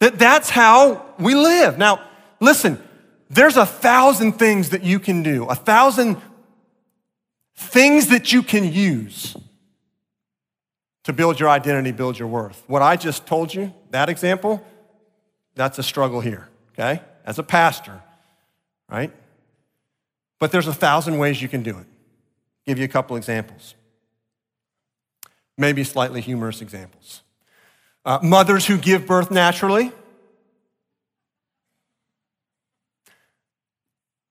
That 0.00 0.18
that's 0.18 0.50
how 0.50 1.06
we 1.18 1.34
live. 1.34 1.78
Now, 1.78 2.02
listen, 2.40 2.82
there's 3.28 3.56
a 3.56 3.66
thousand 3.66 4.32
things 4.32 4.70
that 4.70 4.82
you 4.82 4.98
can 4.98 5.22
do, 5.22 5.44
a 5.44 5.54
thousand 5.54 6.20
things 7.54 8.08
that 8.08 8.32
you 8.32 8.42
can 8.42 8.72
use 8.72 9.36
to 11.04 11.12
build 11.12 11.38
your 11.38 11.48
identity, 11.48 11.92
build 11.92 12.18
your 12.18 12.28
worth. 12.28 12.64
What 12.66 12.82
I 12.82 12.96
just 12.96 13.26
told 13.26 13.54
you, 13.54 13.72
that 13.90 14.08
example, 14.08 14.64
that's 15.54 15.78
a 15.78 15.82
struggle 15.82 16.20
here, 16.20 16.48
okay? 16.72 17.02
As 17.24 17.38
a 17.38 17.42
pastor, 17.42 18.00
right? 18.88 19.12
But 20.38 20.52
there's 20.52 20.66
a 20.66 20.74
thousand 20.74 21.18
ways 21.18 21.40
you 21.40 21.48
can 21.48 21.62
do 21.62 21.78
it. 21.78 21.86
Give 22.66 22.78
you 22.78 22.84
a 22.84 22.88
couple 22.88 23.16
examples 23.16 23.74
maybe 25.60 25.84
slightly 25.84 26.22
humorous 26.22 26.62
examples. 26.62 27.22
Uh, 28.04 28.18
mothers 28.22 28.66
who 28.66 28.78
give 28.78 29.06
birth 29.06 29.30
naturally. 29.30 29.92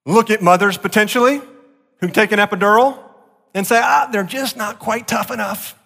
Look 0.05 0.31
at 0.31 0.41
mothers 0.41 0.77
potentially 0.77 1.39
who 1.99 2.07
take 2.09 2.31
an 2.31 2.39
epidural 2.39 2.97
and 3.53 3.65
say, 3.65 3.79
ah, 3.81 4.09
they're 4.11 4.23
just 4.23 4.57
not 4.57 4.79
quite 4.79 5.07
tough 5.07 5.29
enough. 5.29 5.77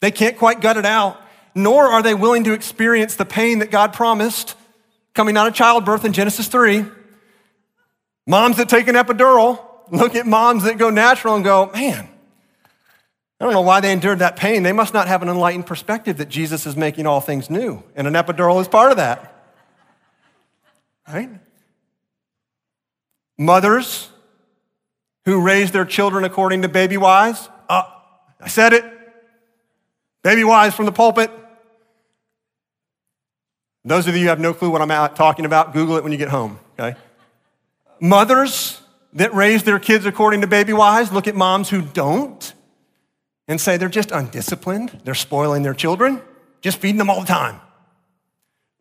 They 0.00 0.10
can't 0.10 0.38
quite 0.38 0.62
gut 0.62 0.78
it 0.78 0.86
out, 0.86 1.20
nor 1.54 1.84
are 1.84 2.02
they 2.02 2.14
willing 2.14 2.44
to 2.44 2.54
experience 2.54 3.16
the 3.16 3.26
pain 3.26 3.58
that 3.58 3.70
God 3.70 3.92
promised 3.92 4.56
coming 5.14 5.36
out 5.36 5.46
of 5.46 5.54
childbirth 5.54 6.04
in 6.04 6.12
Genesis 6.12 6.48
3. 6.48 6.84
Moms 8.26 8.56
that 8.56 8.68
take 8.68 8.88
an 8.88 8.94
epidural 8.94 9.60
look 9.90 10.14
at 10.14 10.26
moms 10.26 10.64
that 10.64 10.78
go 10.78 10.90
natural 10.90 11.34
and 11.34 11.44
go, 11.44 11.70
man, 11.72 12.08
I 13.40 13.44
don't 13.44 13.52
know 13.52 13.60
why 13.60 13.80
they 13.80 13.92
endured 13.92 14.20
that 14.20 14.36
pain. 14.36 14.62
They 14.62 14.72
must 14.72 14.94
not 14.94 15.08
have 15.08 15.22
an 15.22 15.28
enlightened 15.28 15.66
perspective 15.66 16.18
that 16.18 16.28
Jesus 16.28 16.66
is 16.66 16.76
making 16.76 17.06
all 17.06 17.20
things 17.20 17.50
new, 17.50 17.82
and 17.94 18.06
an 18.06 18.14
epidural 18.14 18.60
is 18.60 18.68
part 18.68 18.90
of 18.90 18.96
that. 18.96 19.30
Right? 21.06 21.28
Mothers 23.36 24.08
who 25.24 25.40
raise 25.40 25.72
their 25.72 25.84
children 25.84 26.24
according 26.24 26.62
to 26.62 26.68
baby 26.68 26.96
wise. 26.96 27.48
Uh, 27.68 27.82
I 28.40 28.48
said 28.48 28.72
it. 28.72 28.84
Baby 30.22 30.44
wise 30.44 30.74
from 30.74 30.86
the 30.86 30.92
pulpit. 30.92 31.30
Those 33.84 34.06
of 34.08 34.16
you 34.16 34.22
who 34.22 34.28
have 34.28 34.40
no 34.40 34.54
clue 34.54 34.70
what 34.70 34.80
I'm 34.80 35.14
talking 35.14 35.44
about, 35.44 35.72
Google 35.72 35.96
it 35.96 36.02
when 36.02 36.12
you 36.12 36.18
get 36.18 36.28
home, 36.28 36.58
okay? 36.78 36.98
Mothers 38.00 38.80
that 39.12 39.34
raise 39.34 39.62
their 39.64 39.78
kids 39.78 40.06
according 40.06 40.40
to 40.40 40.46
baby 40.46 40.72
wise, 40.72 41.12
look 41.12 41.28
at 41.28 41.36
moms 41.36 41.68
who 41.68 41.82
don't 41.82 42.54
and 43.46 43.60
say 43.60 43.76
they're 43.76 43.88
just 43.88 44.10
undisciplined, 44.10 45.00
they're 45.04 45.14
spoiling 45.14 45.62
their 45.62 45.74
children, 45.74 46.22
just 46.62 46.78
feeding 46.78 46.98
them 46.98 47.10
all 47.10 47.20
the 47.20 47.26
time. 47.26 47.60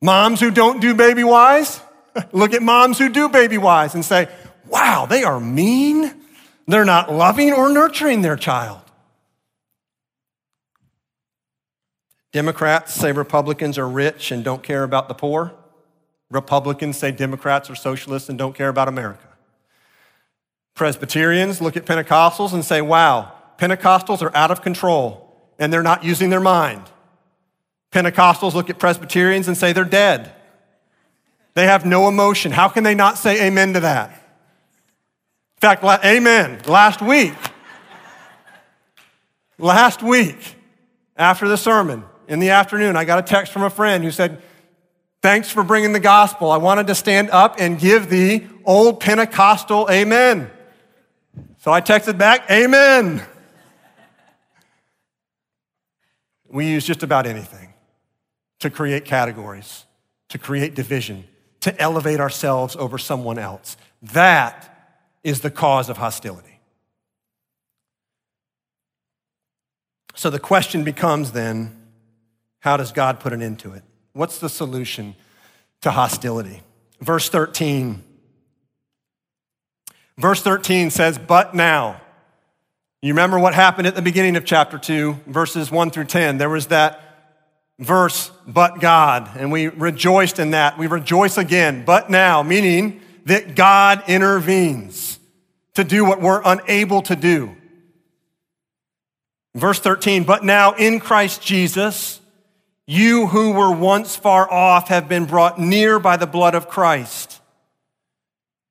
Moms 0.02 0.40
who 0.40 0.52
don't 0.52 0.80
do 0.80 0.94
baby 0.94 1.24
wise, 1.24 1.82
look 2.32 2.54
at 2.54 2.62
moms 2.62 2.98
who 2.98 3.10
do 3.10 3.28
baby 3.28 3.58
wise 3.58 3.96
and 3.96 4.06
say, 4.06 4.30
wow, 4.68 5.06
they 5.06 5.24
are 5.24 5.40
mean. 5.40 6.14
They're 6.66 6.86
not 6.86 7.12
loving 7.12 7.52
or 7.52 7.70
nurturing 7.70 8.22
their 8.22 8.38
child. 8.38 8.83
Democrats 12.34 12.96
say 12.96 13.12
Republicans 13.12 13.78
are 13.78 13.88
rich 13.88 14.32
and 14.32 14.44
don't 14.44 14.64
care 14.64 14.84
about 14.84 15.08
the 15.08 15.14
poor. 15.14 15.54
Republicans 16.32 16.98
say 16.98 17.12
Democrats 17.12 17.70
are 17.70 17.76
socialists 17.76 18.28
and 18.28 18.40
don't 18.40 18.56
care 18.56 18.70
about 18.70 18.88
America. 18.88 19.28
Presbyterians 20.74 21.62
look 21.62 21.78
at 21.78 21.86
Pentecostals 21.86 22.52
and 22.52 22.66
say, 22.66 22.82
wow, 22.82 23.32
Pentecostals 23.60 24.24
are 24.24 24.36
out 24.36 24.50
of 24.50 24.64
control 24.64 25.32
and 25.60 25.72
they're 25.72 25.84
not 25.84 26.04
using 26.04 26.32
their 26.32 26.40
mind. 26.40 26.82
Pentecostals 27.92 28.56
look 28.56 28.72
at 28.72 28.80
Presbyterians 28.80 29.48
and 29.48 29.56
say 29.56 29.72
they're 29.72 29.86
dead. 29.86 30.34
They 31.54 31.68
have 31.68 31.86
no 31.86 32.08
emotion. 32.08 32.52
How 32.52 32.68
can 32.68 32.84
they 32.84 32.96
not 32.96 33.20
say 33.20 33.46
amen 33.46 33.74
to 33.74 33.82
that? 33.82 34.10
In 34.10 35.62
fact, 35.62 35.84
la- 35.84 36.00
amen. 36.04 36.64
Last 36.66 37.00
week, 37.00 37.36
last 39.60 40.02
week, 40.02 40.56
after 41.16 41.48
the 41.48 41.58
sermon, 41.58 42.04
in 42.28 42.40
the 42.40 42.52
afternoon, 42.52 42.96
I 42.96 43.06
got 43.06 43.20
a 43.20 43.22
text 43.22 43.52
from 43.52 43.64
a 43.64 43.70
friend 43.70 44.04
who 44.04 44.12
said, 44.12 44.42
Thanks 45.22 45.50
for 45.50 45.64
bringing 45.64 45.94
the 45.94 46.02
gospel. 46.02 46.52
I 46.52 46.58
wanted 46.58 46.88
to 46.88 46.96
stand 46.96 47.30
up 47.30 47.56
and 47.58 47.80
give 47.80 48.10
the 48.10 48.46
old 48.66 49.00
Pentecostal 49.00 49.90
amen. 49.90 50.52
So 51.60 51.72
I 51.72 51.80
texted 51.80 52.18
back, 52.18 52.52
Amen. 52.52 53.26
We 56.50 56.68
use 56.68 56.86
just 56.86 57.04
about 57.04 57.26
anything 57.26 57.74
to 58.60 58.70
create 58.70 59.06
categories, 59.06 59.86
to 60.30 60.38
create 60.38 60.76
division, 60.76 61.24
to 61.62 61.82
elevate 61.82 62.20
ourselves 62.20 62.76
over 62.76 62.98
someone 62.98 63.40
else. 63.40 63.78
That 64.02 64.98
is 65.24 65.40
the 65.40 65.50
cause 65.50 65.90
of 65.90 65.98
hostility. 65.98 66.60
So 70.16 70.30
the 70.30 70.40
question 70.40 70.84
becomes 70.84 71.32
then 71.32 71.83
how 72.64 72.78
does 72.78 72.94
God 72.94 73.20
put 73.20 73.34
an 73.34 73.42
end 73.42 73.60
to 73.60 73.74
it? 73.74 73.84
What's 74.14 74.40
the 74.40 74.48
solution 74.48 75.16
to 75.82 75.92
hostility? 75.92 76.62
Verse 77.02 77.28
13. 77.28 78.02
Verse 80.18 80.42
13 80.42 80.90
says, 80.90 81.18
But 81.18 81.54
now, 81.54 82.00
you 83.02 83.12
remember 83.12 83.38
what 83.38 83.54
happened 83.54 83.88
at 83.88 83.96
the 83.96 84.02
beginning 84.02 84.38
of 84.38 84.46
chapter 84.46 84.78
2, 84.78 85.24
verses 85.28 85.72
1 85.72 85.92
through 85.92 86.06
10. 86.06 86.38
There 86.38 86.50
was 86.50 86.68
that 86.68 87.02
verse, 87.80 88.32
but 88.48 88.80
God, 88.80 89.30
and 89.36 89.52
we 89.52 89.68
rejoiced 89.68 90.40
in 90.40 90.52
that. 90.52 90.78
We 90.78 90.88
rejoice 90.88 91.38
again, 91.38 91.84
but 91.84 92.10
now, 92.10 92.44
meaning 92.44 93.02
that 93.26 93.56
God 93.56 94.06
intervenes 94.08 95.20
to 95.74 95.84
do 95.84 96.06
what 96.06 96.22
we're 96.22 96.42
unable 96.46 97.02
to 97.02 97.18
do. 97.18 97.58
Verse 99.54 99.82
13, 99.82 100.24
but 100.24 100.46
now 100.46 100.72
in 100.76 101.02
Christ 101.02 101.42
Jesus, 101.42 102.22
you 102.86 103.28
who 103.28 103.54
were 103.54 103.72
once 103.72 104.16
far 104.16 104.52
off 104.52 104.90
have 104.90 105.08
been 105.08 105.26
brought 105.26 105.60
near 105.60 106.00
by 106.00 106.18
the 106.18 106.28
blood 106.28 106.56
of 106.56 106.68
Christ. 106.68 107.42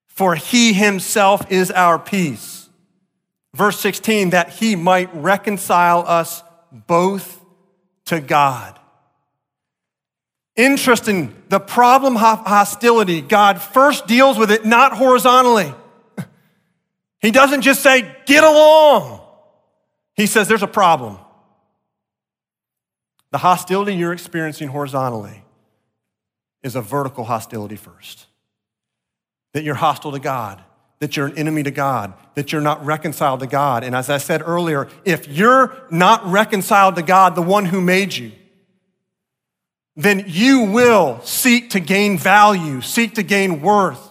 For 0.09 0.35
he 0.35 0.73
himself 0.73 1.51
is 1.51 1.71
our 1.71 1.99
peace 1.99 2.63
Verse 3.55 3.79
16, 3.81 4.31
that 4.31 4.51
he 4.51 4.77
might 4.77 5.15
reconcile 5.15 6.05
us 6.07 6.43
both 6.71 7.45
to 8.07 8.21
God. 8.21 8.79
Interesting, 10.57 11.35
the 11.49 11.61
problem 11.61 12.17
of 12.17 12.47
hostility, 12.47 13.21
God 13.21 13.61
first 13.61 14.07
deals 14.07 14.39
with 14.39 14.51
it 14.51 14.65
not 14.65 14.95
horizontally. 14.95 15.73
He 17.21 17.31
doesn't 17.31 17.63
just 17.63 17.83
say, 17.83 18.17
get 18.27 18.43
along. 18.43 19.21
He 20.15 20.27
says, 20.27 20.49
there's 20.49 20.63
a 20.63 20.67
problem. 20.67 21.19
The 23.33 23.39
hostility 23.39 23.97
you're 23.97 24.13
experiencing 24.13 24.69
horizontally 24.69 25.43
is 26.63 26.77
a 26.77 26.81
vertical 26.81 27.25
hostility 27.25 27.77
first. 27.77 28.27
That 29.55 29.65
you're 29.65 29.75
hostile 29.75 30.13
to 30.13 30.19
God, 30.19 30.63
that 31.01 31.17
you're 31.17 31.27
an 31.27 31.37
enemy 31.37 31.63
to 31.65 31.71
God, 31.71 32.13
that 32.35 32.53
you're 32.53 32.61
not 32.61 32.85
reconciled 32.85 33.41
to 33.41 33.47
God. 33.47 33.85
And 33.85 33.97
as 33.97 34.09
I 34.09 34.19
said 34.19 34.43
earlier, 34.45 34.89
if 35.05 35.27
you're 35.27 35.75
not 35.91 36.25
reconciled 36.27 36.97
to 36.97 37.03
God, 37.03 37.35
the 37.35 37.43
one 37.43 37.65
who 37.65 37.81
made 37.81 38.15
you, 38.15 38.33
then 39.97 40.25
you 40.27 40.65
will 40.65 41.21
seek 41.23 41.71
to 41.71 41.81
gain 41.81 42.17
value, 42.17 42.81
seek 42.81 43.15
to 43.15 43.23
gain 43.23 43.61
worth 43.61 44.11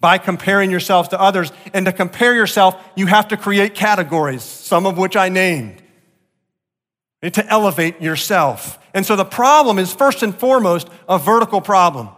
by 0.00 0.16
comparing 0.16 0.70
yourselves 0.70 1.08
to 1.08 1.20
others. 1.20 1.52
And 1.74 1.86
to 1.86 1.92
compare 1.92 2.34
yourself, 2.34 2.76
you 2.96 3.06
have 3.06 3.28
to 3.28 3.36
create 3.36 3.74
categories, 3.74 4.42
some 4.42 4.86
of 4.86 4.96
which 4.96 5.16
I 5.16 5.28
named, 5.28 5.82
to 7.22 7.46
elevate 7.46 8.00
yourself. 8.00 8.78
And 8.94 9.04
so 9.04 9.16
the 9.16 9.24
problem 9.24 9.78
is 9.78 9.92
first 9.92 10.22
and 10.22 10.34
foremost 10.34 10.88
a 11.08 11.18
vertical 11.18 11.60
problem 11.60 12.08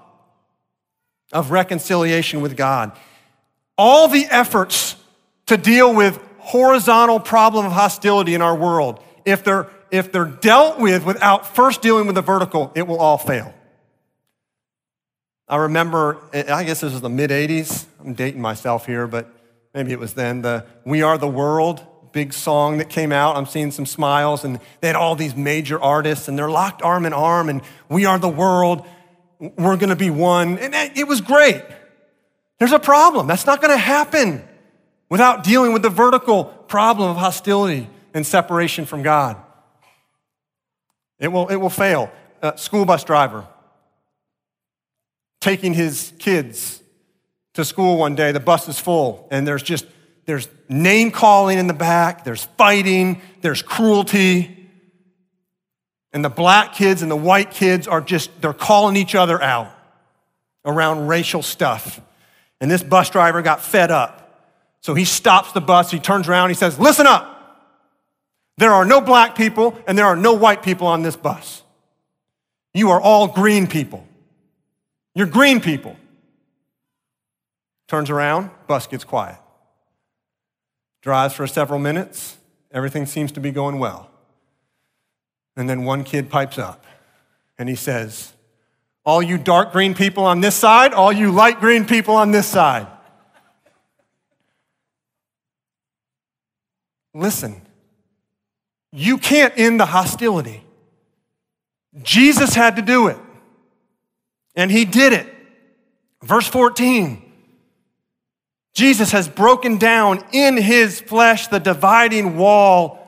of 1.33 1.51
reconciliation 1.51 2.41
with 2.41 2.57
God. 2.57 2.93
All 3.79 4.09
the 4.09 4.27
efforts 4.27 4.97
to 5.47 5.57
deal 5.57 5.95
with 5.95 6.21
horizontal 6.39 7.21
problem 7.21 7.67
of 7.67 7.73
hostility 7.73 8.35
in 8.35 8.43
our 8.43 8.55
world, 8.55 9.03
if 9.25 9.43
they're 9.43 9.69
if 9.91 10.13
they're 10.13 10.25
dealt 10.25 10.79
with 10.79 11.05
without 11.05 11.55
first 11.55 11.83
dealing 11.83 12.07
with 12.07 12.15
the 12.15 12.23
vertical, 12.23 12.73
it 12.75 12.87
will 12.87 13.01
all 13.01 13.19
fail. 13.19 13.53
I 15.49 15.57
remember, 15.57 16.19
I 16.33 16.63
guess 16.63 16.81
this 16.81 16.93
was 16.93 17.01
the 17.01 17.09
mid 17.09 17.31
80s. 17.31 17.87
I'm 17.99 18.15
dating 18.15 18.41
myself 18.41 18.87
here, 18.87 19.09
but 19.09 19.33
maybe 19.75 19.91
it 19.91 19.99
was 19.99 20.15
then. 20.15 20.43
The 20.43 20.65
We 20.85 21.03
Are 21.03 21.19
the 21.19 21.29
World 21.29 21.85
big 22.13 22.33
song 22.33 22.79
that 22.79 22.89
came 22.89 23.13
out. 23.13 23.37
I'm 23.37 23.47
seeing 23.47 23.71
some 23.71 23.87
smiles, 23.87 24.45
and 24.45 24.61
they 24.81 24.87
had 24.89 24.97
all 24.97 25.17
these 25.17 25.35
major 25.35 25.81
artists, 25.81 26.29
and 26.29 26.39
they're 26.39 26.51
locked 26.51 26.83
arm 26.83 27.07
in 27.07 27.13
arm, 27.13 27.49
and 27.49 27.63
we 27.89 28.05
are 28.05 28.19
the 28.19 28.29
world. 28.29 28.87
We're 29.39 29.77
gonna 29.77 29.97
be 29.97 30.11
one. 30.11 30.59
And 30.59 30.75
it 30.97 31.07
was 31.09 31.21
great. 31.21 31.63
There's 32.59 32.73
a 32.73 32.79
problem. 32.79 33.27
That's 33.27 33.47
not 33.47 33.61
gonna 33.61 33.77
happen 33.77 34.47
without 35.09 35.45
dealing 35.45 35.73
with 35.73 35.83
the 35.83 35.91
vertical 35.91 36.45
problem 36.45 37.11
of 37.11 37.17
hostility 37.17 37.89
and 38.13 38.27
separation 38.27 38.87
from 38.87 39.03
God. 39.03 39.37
It 41.19 41.29
will, 41.29 41.49
it 41.49 41.57
will 41.57 41.71
fail. 41.71 42.11
Uh, 42.43 42.57
school 42.57 42.85
bus 42.85 43.05
driver 43.05 43.47
taking 45.41 45.75
his 45.75 46.13
kids 46.19 46.83
to 47.55 47.65
school 47.65 47.97
one 47.97 48.15
day, 48.15 48.33
the 48.33 48.41
bus 48.41 48.69
is 48.69 48.79
full, 48.79 49.27
and 49.31 49.47
there's 49.47 49.63
just 49.63 49.87
there's 50.27 50.49
name 50.69 51.11
calling 51.11 51.59
in 51.59 51.67
the 51.67 51.75
back, 51.75 52.25
there's 52.25 52.45
fighting, 52.57 53.21
there's 53.41 53.63
cruelty. 53.63 54.57
And 56.13 56.25
the 56.25 56.31
black 56.31 56.75
kids 56.75 57.03
and 57.03 57.11
the 57.11 57.17
white 57.17 57.51
kids 57.51 57.87
are 57.87 58.01
just, 58.01 58.41
they're 58.41 58.53
calling 58.53 58.97
each 58.97 59.15
other 59.15 59.41
out 59.41 59.73
around 60.65 61.07
racial 61.07 61.43
stuff. 61.43 62.01
And 62.61 62.71
this 62.71 62.83
bus 62.83 63.11
driver 63.11 63.43
got 63.43 63.63
fed 63.63 63.91
up. 63.91 64.17
So 64.83 64.95
he 64.95 65.05
stops 65.05 65.53
the 65.53 65.61
bus, 65.61 65.91
he 65.91 65.99
turns 65.99 66.29
around, 66.29 66.49
he 66.49 66.55
says, 66.55 66.79
Listen 66.79 67.07
up. 67.07 67.27
There 68.57 68.73
are 68.73 68.85
no 68.85 69.01
black 69.01 69.37
people 69.37 69.79
and 69.87 69.97
there 69.97 70.07
are 70.07 70.17
no 70.17 70.35
white 70.35 70.63
people 70.63 70.87
on 70.87 71.03
this 71.03 71.17
bus. 71.17 71.63
You 72.75 72.91
are 72.91 73.01
all 73.01 73.27
green 73.27 73.67
people. 73.67 74.07
You're 75.15 75.27
green 75.27 75.61
people. 75.61 75.97
Turns 77.89 78.11
around, 78.11 78.51
bus 78.67 78.87
gets 78.87 79.05
quiet. 79.05 79.39
Drives 81.01 81.35
for 81.35 81.47
several 81.47 81.79
minutes, 81.79 82.37
everything 82.71 83.07
seems 83.07 83.33
to 83.33 83.41
be 83.41 83.51
going 83.51 83.79
well. 83.79 84.11
And 85.57 85.69
then 85.69 85.85
one 85.85 86.05
kid 86.05 86.31
pipes 86.31 86.59
up 86.59 86.85
and 87.59 87.69
he 87.69 87.75
says, 87.75 88.33
All 89.05 89.23
you 89.23 89.39
dark 89.39 89.73
green 89.73 89.95
people 89.95 90.25
on 90.25 90.41
this 90.41 90.55
side, 90.55 90.93
all 90.93 91.13
you 91.13 91.31
light 91.33 91.61
green 91.61 91.87
people 91.87 92.15
on 92.17 92.31
this 92.31 92.47
side. 92.47 92.87
Listen, 97.13 97.61
you 98.93 99.19
can't 99.19 99.53
end 99.57 99.81
the 99.81 99.87
hostility. 99.87 100.63
Jesus 102.03 102.55
had 102.55 102.77
to 102.77 102.83
do 102.83 103.09
it, 103.09 103.19
and 104.55 104.71
he 104.71 104.85
did 104.85 105.13
it. 105.13 105.27
Verse 106.23 106.47
14 106.47 107.30
Jesus 108.75 109.13
has 109.13 109.29
broken 109.29 109.79
down 109.79 110.25
in 110.33 110.57
his 110.57 111.01
flesh 111.01 111.49
the 111.49 111.59
dividing 111.59 112.37
wall 112.37 112.99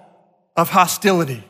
of 0.56 0.70
hostility. 0.70 1.44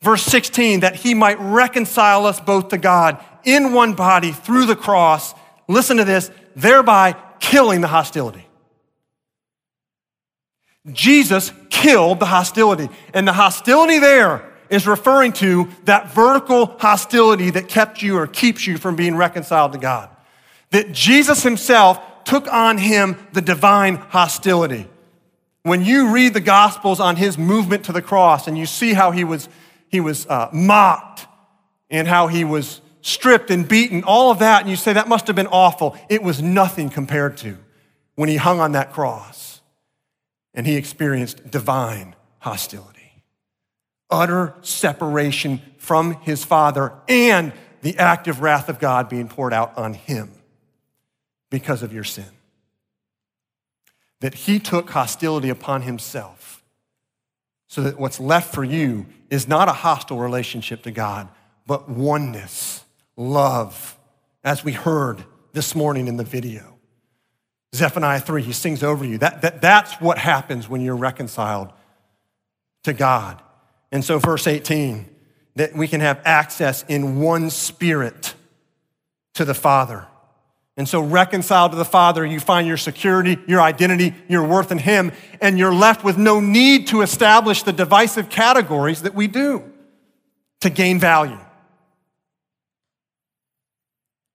Verse 0.00 0.22
16, 0.24 0.80
that 0.80 0.96
he 0.96 1.14
might 1.14 1.38
reconcile 1.38 2.26
us 2.26 2.40
both 2.40 2.68
to 2.68 2.78
God 2.78 3.22
in 3.44 3.72
one 3.72 3.94
body 3.94 4.32
through 4.32 4.66
the 4.66 4.76
cross. 4.76 5.34
Listen 5.68 5.98
to 5.98 6.04
this, 6.04 6.30
thereby 6.56 7.14
killing 7.38 7.80
the 7.80 7.88
hostility. 7.88 8.46
Jesus 10.90 11.52
killed 11.70 12.18
the 12.18 12.26
hostility. 12.26 12.88
And 13.14 13.28
the 13.28 13.32
hostility 13.32 14.00
there 14.00 14.50
is 14.70 14.86
referring 14.86 15.32
to 15.34 15.68
that 15.84 16.12
vertical 16.12 16.66
hostility 16.66 17.50
that 17.50 17.68
kept 17.68 18.02
you 18.02 18.16
or 18.16 18.26
keeps 18.26 18.66
you 18.66 18.78
from 18.78 18.96
being 18.96 19.14
reconciled 19.14 19.72
to 19.72 19.78
God. 19.78 20.08
That 20.70 20.92
Jesus 20.92 21.42
himself 21.42 22.00
took 22.24 22.52
on 22.52 22.78
him 22.78 23.16
the 23.32 23.40
divine 23.40 23.96
hostility. 23.96 24.88
When 25.62 25.84
you 25.84 26.12
read 26.12 26.34
the 26.34 26.40
Gospels 26.40 26.98
on 26.98 27.16
his 27.16 27.38
movement 27.38 27.84
to 27.84 27.92
the 27.92 28.02
cross 28.02 28.48
and 28.48 28.58
you 28.58 28.66
see 28.66 28.94
how 28.94 29.12
he 29.12 29.24
was, 29.24 29.48
he 29.88 30.00
was 30.00 30.26
uh, 30.26 30.48
mocked 30.52 31.26
and 31.88 32.08
how 32.08 32.26
he 32.26 32.44
was 32.44 32.80
stripped 33.00 33.50
and 33.50 33.68
beaten, 33.68 34.02
all 34.04 34.30
of 34.30 34.40
that, 34.40 34.62
and 34.62 34.70
you 34.70 34.76
say 34.76 34.92
that 34.92 35.08
must 35.08 35.26
have 35.28 35.36
been 35.36 35.46
awful. 35.48 35.96
It 36.08 36.22
was 36.22 36.42
nothing 36.42 36.88
compared 36.90 37.36
to 37.38 37.58
when 38.16 38.28
he 38.28 38.36
hung 38.36 38.60
on 38.60 38.72
that 38.72 38.92
cross 38.92 39.60
and 40.54 40.66
he 40.66 40.76
experienced 40.76 41.50
divine 41.50 42.16
hostility, 42.40 43.22
utter 44.10 44.54
separation 44.62 45.62
from 45.78 46.14
his 46.22 46.44
Father, 46.44 46.92
and 47.08 47.52
the 47.82 47.98
active 47.98 48.40
wrath 48.40 48.68
of 48.68 48.78
God 48.78 49.08
being 49.08 49.28
poured 49.28 49.52
out 49.52 49.76
on 49.76 49.94
him 49.94 50.41
because 51.52 51.82
of 51.82 51.92
your 51.92 52.02
sin. 52.02 52.24
That 54.20 54.34
he 54.34 54.58
took 54.58 54.90
hostility 54.90 55.50
upon 55.50 55.82
himself 55.82 56.64
so 57.68 57.82
that 57.82 57.98
what's 57.98 58.18
left 58.18 58.54
for 58.54 58.64
you 58.64 59.06
is 59.30 59.46
not 59.46 59.68
a 59.68 59.72
hostile 59.72 60.18
relationship 60.18 60.82
to 60.82 60.90
God, 60.90 61.28
but 61.66 61.88
oneness, 61.88 62.84
love, 63.16 63.98
as 64.42 64.64
we 64.64 64.72
heard 64.72 65.24
this 65.52 65.74
morning 65.74 66.08
in 66.08 66.16
the 66.16 66.24
video. 66.24 66.78
Zephaniah 67.74 68.20
3, 68.20 68.42
he 68.42 68.52
sings 68.52 68.82
over 68.82 69.04
you. 69.04 69.18
That, 69.18 69.42
that, 69.42 69.60
that's 69.60 69.94
what 70.00 70.18
happens 70.18 70.68
when 70.68 70.80
you're 70.80 70.96
reconciled 70.96 71.70
to 72.84 72.92
God. 72.92 73.42
And 73.90 74.02
so, 74.02 74.18
verse 74.18 74.46
18, 74.46 75.08
that 75.56 75.74
we 75.74 75.86
can 75.86 76.00
have 76.00 76.20
access 76.24 76.82
in 76.88 77.20
one 77.20 77.50
spirit 77.50 78.34
to 79.34 79.44
the 79.44 79.54
Father. 79.54 80.06
And 80.76 80.88
so, 80.88 81.02
reconciled 81.02 81.72
to 81.72 81.76
the 81.76 81.84
Father, 81.84 82.24
you 82.24 82.40
find 82.40 82.66
your 82.66 82.78
security, 82.78 83.36
your 83.46 83.60
identity, 83.60 84.14
your 84.26 84.46
worth 84.46 84.72
in 84.72 84.78
Him, 84.78 85.12
and 85.40 85.58
you're 85.58 85.74
left 85.74 86.02
with 86.02 86.16
no 86.16 86.40
need 86.40 86.86
to 86.88 87.02
establish 87.02 87.62
the 87.62 87.72
divisive 87.72 88.30
categories 88.30 89.02
that 89.02 89.14
we 89.14 89.26
do 89.26 89.70
to 90.60 90.70
gain 90.70 90.98
value. 90.98 91.38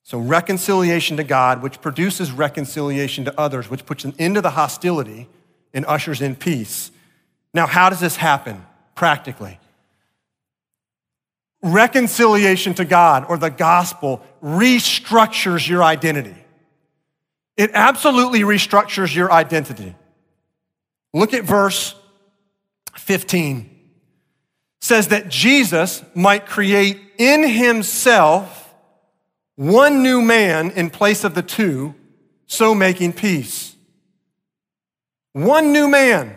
So, 0.03 0.19
reconciliation 0.19 1.17
to 1.17 1.23
God, 1.23 1.63
which 1.63 1.81
produces 1.81 2.31
reconciliation 2.31 3.25
to 3.25 3.39
others, 3.39 3.69
which 3.69 3.85
puts 3.85 4.05
an 4.05 4.13
end 4.19 4.35
to 4.35 4.41
the 4.41 4.51
hostility 4.51 5.27
and 5.73 5.85
ushers 5.87 6.21
in 6.21 6.35
peace. 6.35 6.91
Now, 7.53 7.65
how 7.65 7.89
does 7.89 7.99
this 7.99 8.15
happen 8.15 8.63
practically? 8.95 9.59
Reconciliation 11.73 12.73
to 12.75 12.85
God 12.85 13.25
or 13.29 13.37
the 13.37 13.49
gospel 13.49 14.23
restructures 14.43 15.67
your 15.67 15.83
identity. 15.83 16.35
It 17.55 17.71
absolutely 17.73 18.41
restructures 18.41 19.15
your 19.15 19.31
identity. 19.31 19.95
Look 21.13 21.33
at 21.33 21.43
verse 21.43 21.95
15. 22.95 23.57
It 23.59 24.83
says 24.83 25.07
that 25.09 25.29
Jesus 25.29 26.03
might 26.13 26.45
create 26.45 26.99
in 27.17 27.47
himself 27.47 28.75
one 29.55 30.03
new 30.03 30.21
man 30.21 30.69
in 30.71 30.91
place 30.91 31.23
of 31.23 31.33
the 31.33 31.41
two, 31.41 31.95
so 32.45 32.75
making 32.75 33.13
peace. 33.13 33.75
One 35.33 35.71
new 35.71 35.87
man, 35.87 36.35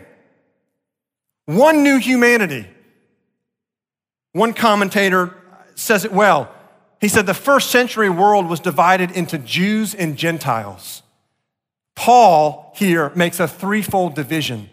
one 1.45 1.83
new 1.83 1.97
humanity. 1.97 2.67
One 4.33 4.53
commentator 4.53 5.35
says 5.75 6.05
it 6.05 6.11
well. 6.11 6.53
He 6.99 7.07
said 7.07 7.25
the 7.25 7.33
first 7.33 7.71
century 7.71 8.09
world 8.09 8.47
was 8.47 8.59
divided 8.59 9.11
into 9.11 9.37
Jews 9.37 9.93
and 9.95 10.15
Gentiles. 10.17 11.03
Paul 11.95 12.73
here 12.75 13.11
makes 13.15 13.39
a 13.39 13.47
threefold 13.47 14.15
division 14.15 14.69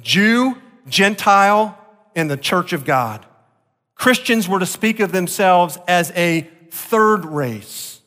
Jew, 0.00 0.56
Gentile, 0.88 1.78
and 2.14 2.30
the 2.30 2.36
church 2.36 2.72
of 2.72 2.84
God. 2.84 3.26
Christians 3.94 4.48
were 4.48 4.58
to 4.58 4.66
speak 4.66 5.00
of 5.00 5.12
themselves 5.12 5.78
as 5.86 6.10
a 6.12 6.48
third 6.70 7.24
race, 7.24 8.00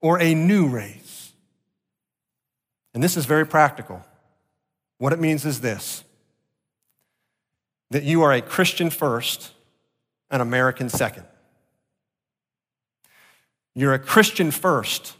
or 0.00 0.20
a 0.20 0.34
new 0.34 0.68
race. 0.68 1.32
And 2.92 3.02
this 3.02 3.16
is 3.16 3.24
very 3.26 3.46
practical. 3.46 4.04
What 4.98 5.12
it 5.12 5.18
means 5.18 5.44
is 5.44 5.60
this 5.60 6.04
that 7.90 8.02
you 8.02 8.22
are 8.22 8.32
a 8.32 8.42
Christian 8.42 8.90
first, 8.90 9.52
an 10.34 10.40
American 10.40 10.88
second. 10.88 11.24
You're 13.72 13.94
a 13.94 14.00
Christian 14.00 14.50
first, 14.50 15.14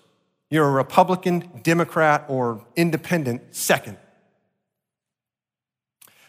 you're 0.51 0.67
a 0.67 0.73
Republican, 0.73 1.49
Democrat, 1.63 2.25
or 2.29 2.65
independent 2.75 3.55
second. 3.55 3.97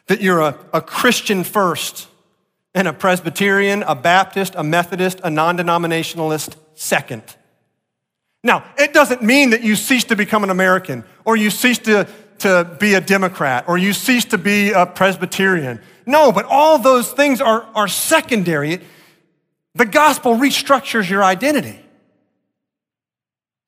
That 0.07 0.21
you're 0.21 0.39
a, 0.39 0.57
a 0.71 0.81
Christian 0.81 1.43
first, 1.43 2.07
and 2.75 2.87
a 2.87 2.93
Presbyterian, 2.93 3.81
a 3.83 3.95
Baptist, 3.95 4.53
a 4.55 4.63
Methodist, 4.63 5.19
a 5.23 5.31
non 5.31 5.57
denominationalist 5.57 6.55
second. 6.75 7.23
Now, 8.43 8.63
it 8.77 8.93
doesn't 8.93 9.23
mean 9.23 9.49
that 9.49 9.63
you 9.63 9.75
cease 9.75 10.03
to 10.05 10.15
become 10.15 10.43
an 10.43 10.51
American 10.51 11.03
or 11.23 11.35
you 11.35 11.49
cease 11.49 11.79
to, 11.79 12.07
to 12.39 12.77
be 12.79 12.93
a 12.93 13.01
Democrat 13.01 13.65
or 13.67 13.77
you 13.77 13.93
cease 13.93 14.25
to 14.25 14.37
be 14.37 14.71
a 14.71 14.85
Presbyterian. 14.85 15.81
No, 16.05 16.31
but 16.31 16.45
all 16.45 16.77
those 16.77 17.11
things 17.11 17.41
are, 17.41 17.63
are 17.75 17.87
secondary. 17.87 18.81
The 19.73 19.85
gospel 19.85 20.35
restructures 20.35 21.09
your 21.09 21.23
identity. 21.23 21.79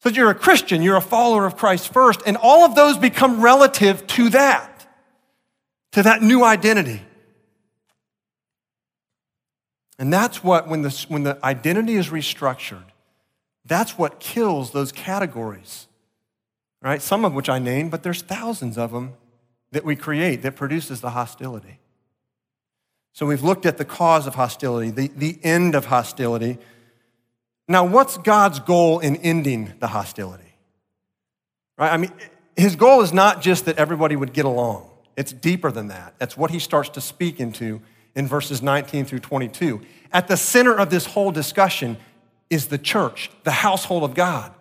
So 0.03 0.09
you're 0.09 0.29
a 0.29 0.35
Christian, 0.35 0.81
you're 0.81 0.95
a 0.95 1.01
follower 1.01 1.45
of 1.45 1.57
Christ 1.57 1.91
first, 1.91 2.21
and 2.25 2.37
all 2.37 2.63
of 2.63 2.75
those 2.75 2.97
become 2.97 3.41
relative 3.41 4.05
to 4.07 4.29
that, 4.29 4.87
to 5.93 6.03
that 6.03 6.21
new 6.21 6.43
identity. 6.43 7.01
And 9.99 10.13
that's 10.13 10.43
what, 10.43 10.67
when 10.67 10.83
the, 10.83 11.05
when 11.07 11.23
the 11.23 11.43
identity 11.43 11.95
is 11.95 12.09
restructured, 12.09 12.83
that's 13.65 13.97
what 13.97 14.19
kills 14.19 14.71
those 14.71 14.91
categories, 14.91 15.86
right? 16.81 17.01
Some 17.01 17.25
of 17.25 17.33
which 17.33 17.49
I 17.49 17.59
named, 17.59 17.91
but 17.91 18.03
there's 18.03 18.21
thousands 18.21 18.77
of 18.77 18.91
them 18.91 19.13
that 19.71 19.83
we 19.83 19.95
create 19.95 20.41
that 20.43 20.55
produces 20.55 21.01
the 21.01 21.11
hostility. 21.11 21.79
So 23.13 23.25
we've 23.25 23.43
looked 23.43 23.65
at 23.65 23.77
the 23.77 23.85
cause 23.85 24.27
of 24.27 24.35
hostility, 24.35 24.91
the, 24.91 25.07
the 25.07 25.39
end 25.43 25.75
of 25.75 25.85
hostility. 25.85 26.59
Now, 27.67 27.85
what's 27.85 28.17
God's 28.17 28.59
goal 28.59 28.99
in 28.99 29.15
ending 29.17 29.73
the 29.79 29.87
hostility? 29.87 30.53
Right? 31.77 31.91
I 31.91 31.97
mean, 31.97 32.11
his 32.55 32.75
goal 32.75 33.01
is 33.01 33.11
not 33.11 33.41
just 33.41 33.65
that 33.65 33.77
everybody 33.77 34.15
would 34.15 34.33
get 34.33 34.45
along. 34.45 34.89
It's 35.15 35.33
deeper 35.33 35.71
than 35.71 35.87
that. 35.87 36.13
That's 36.19 36.37
what 36.37 36.51
he 36.51 36.59
starts 36.59 36.89
to 36.89 37.01
speak 37.01 37.39
into 37.39 37.81
in 38.15 38.27
verses 38.27 38.61
19 38.61 39.05
through 39.05 39.19
22. 39.19 39.81
At 40.11 40.27
the 40.27 40.37
center 40.37 40.75
of 40.75 40.89
this 40.89 41.05
whole 41.07 41.31
discussion 41.31 41.97
is 42.49 42.67
the 42.67 42.77
church, 42.77 43.29
the 43.43 43.51
household 43.51 44.03
of 44.03 44.13
God. 44.13 44.53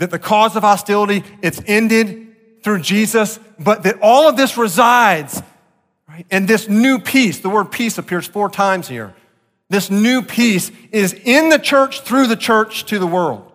That 0.00 0.10
the 0.10 0.18
cause 0.18 0.56
of 0.56 0.62
hostility, 0.62 1.22
it's 1.42 1.60
ended 1.66 2.28
through 2.64 2.80
Jesus, 2.80 3.38
but 3.58 3.82
that 3.82 3.98
all 4.00 4.30
of 4.30 4.36
this 4.36 4.56
resides 4.56 5.42
right, 6.08 6.26
in 6.30 6.46
this 6.46 6.68
new 6.70 6.98
peace. 6.98 7.40
The 7.40 7.50
word 7.50 7.70
peace 7.70 7.98
appears 7.98 8.26
four 8.26 8.48
times 8.48 8.88
here. 8.88 9.14
This 9.68 9.90
new 9.90 10.22
peace 10.22 10.72
is 10.90 11.12
in 11.12 11.50
the 11.50 11.58
church, 11.58 12.00
through 12.00 12.28
the 12.28 12.36
church, 12.36 12.86
to 12.86 12.98
the 12.98 13.06
world. 13.06 13.52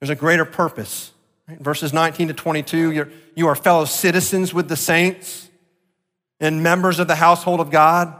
There's 0.00 0.10
a 0.10 0.14
greater 0.14 0.44
purpose. 0.44 1.10
Right? 1.48 1.58
Verses 1.58 1.92
19 1.92 2.28
to 2.28 2.34
22, 2.34 2.92
you're, 2.92 3.08
you 3.34 3.48
are 3.48 3.56
fellow 3.56 3.84
citizens 3.84 4.54
with 4.54 4.68
the 4.68 4.76
saints 4.76 5.50
and 6.38 6.62
members 6.62 7.00
of 7.00 7.08
the 7.08 7.16
household 7.16 7.58
of 7.58 7.70
God. 7.70 8.14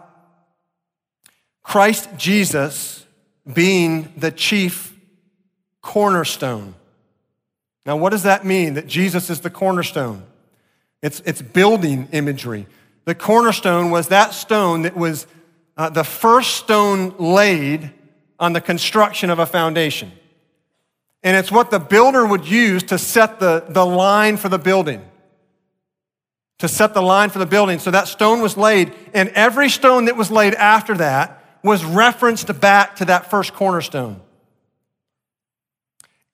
Christ 1.63 2.09
Jesus 2.17 3.07
being 3.51 4.13
the 4.17 4.33
chief 4.33 4.92
cornerstone. 5.83 6.75
Now, 7.85 7.97
what 7.97 8.11
does 8.11 8.23
that 8.23 8.47
mean 8.47 8.75
that 8.75 8.87
Jesus 8.87 9.29
is 9.29 9.41
the 9.41 9.51
cornerstone? 9.51 10.25
It's, 11.03 11.21
it's 11.27 11.43
building 11.43 12.09
imagery. 12.13 12.67
The 13.05 13.15
cornerstone 13.15 13.91
was 13.91 14.09
that 14.09 14.33
stone 14.33 14.83
that 14.83 14.97
was 14.97 15.27
uh, 15.77 15.91
the 15.91 16.05
first 16.05 16.57
stone 16.57 17.15
laid 17.19 17.91
on 18.39 18.53
the 18.53 18.61
construction 18.61 19.29
of 19.29 19.39
a 19.39 19.47
foundation. 19.47 20.13
And 21.25 21.37
it's 21.37 21.53
what 21.53 21.71
the 21.71 21.81
builder 21.81 22.25
would 22.25 22.47
use 22.47 22.85
to 22.85 22.99
set 22.99 23.41
the, 23.41 23.65
the 23.69 23.85
line 23.85 24.37
for 24.37 24.49
the 24.49 24.59
building 24.59 25.05
to 26.63 26.69
set 26.69 26.95
the 26.95 27.03
line 27.03 27.29
for 27.29 27.41
the 27.41 27.47
building. 27.47 27.81
So 27.81 27.91
that 27.91 28.07
stone 28.07 28.41
was 28.41 28.57
laid, 28.57 28.93
and 29.13 29.31
every 29.31 29.69
stone 29.69 30.05
that 30.05 30.17
was 30.17 30.31
laid 30.31 30.55
after 30.55 30.95
that 30.95 31.45
was 31.65 31.85
referenced 31.85 32.61
back 32.61 32.95
to 32.97 33.05
that 33.07 33.29
first 33.29 33.53
cornerstone. 33.53 34.21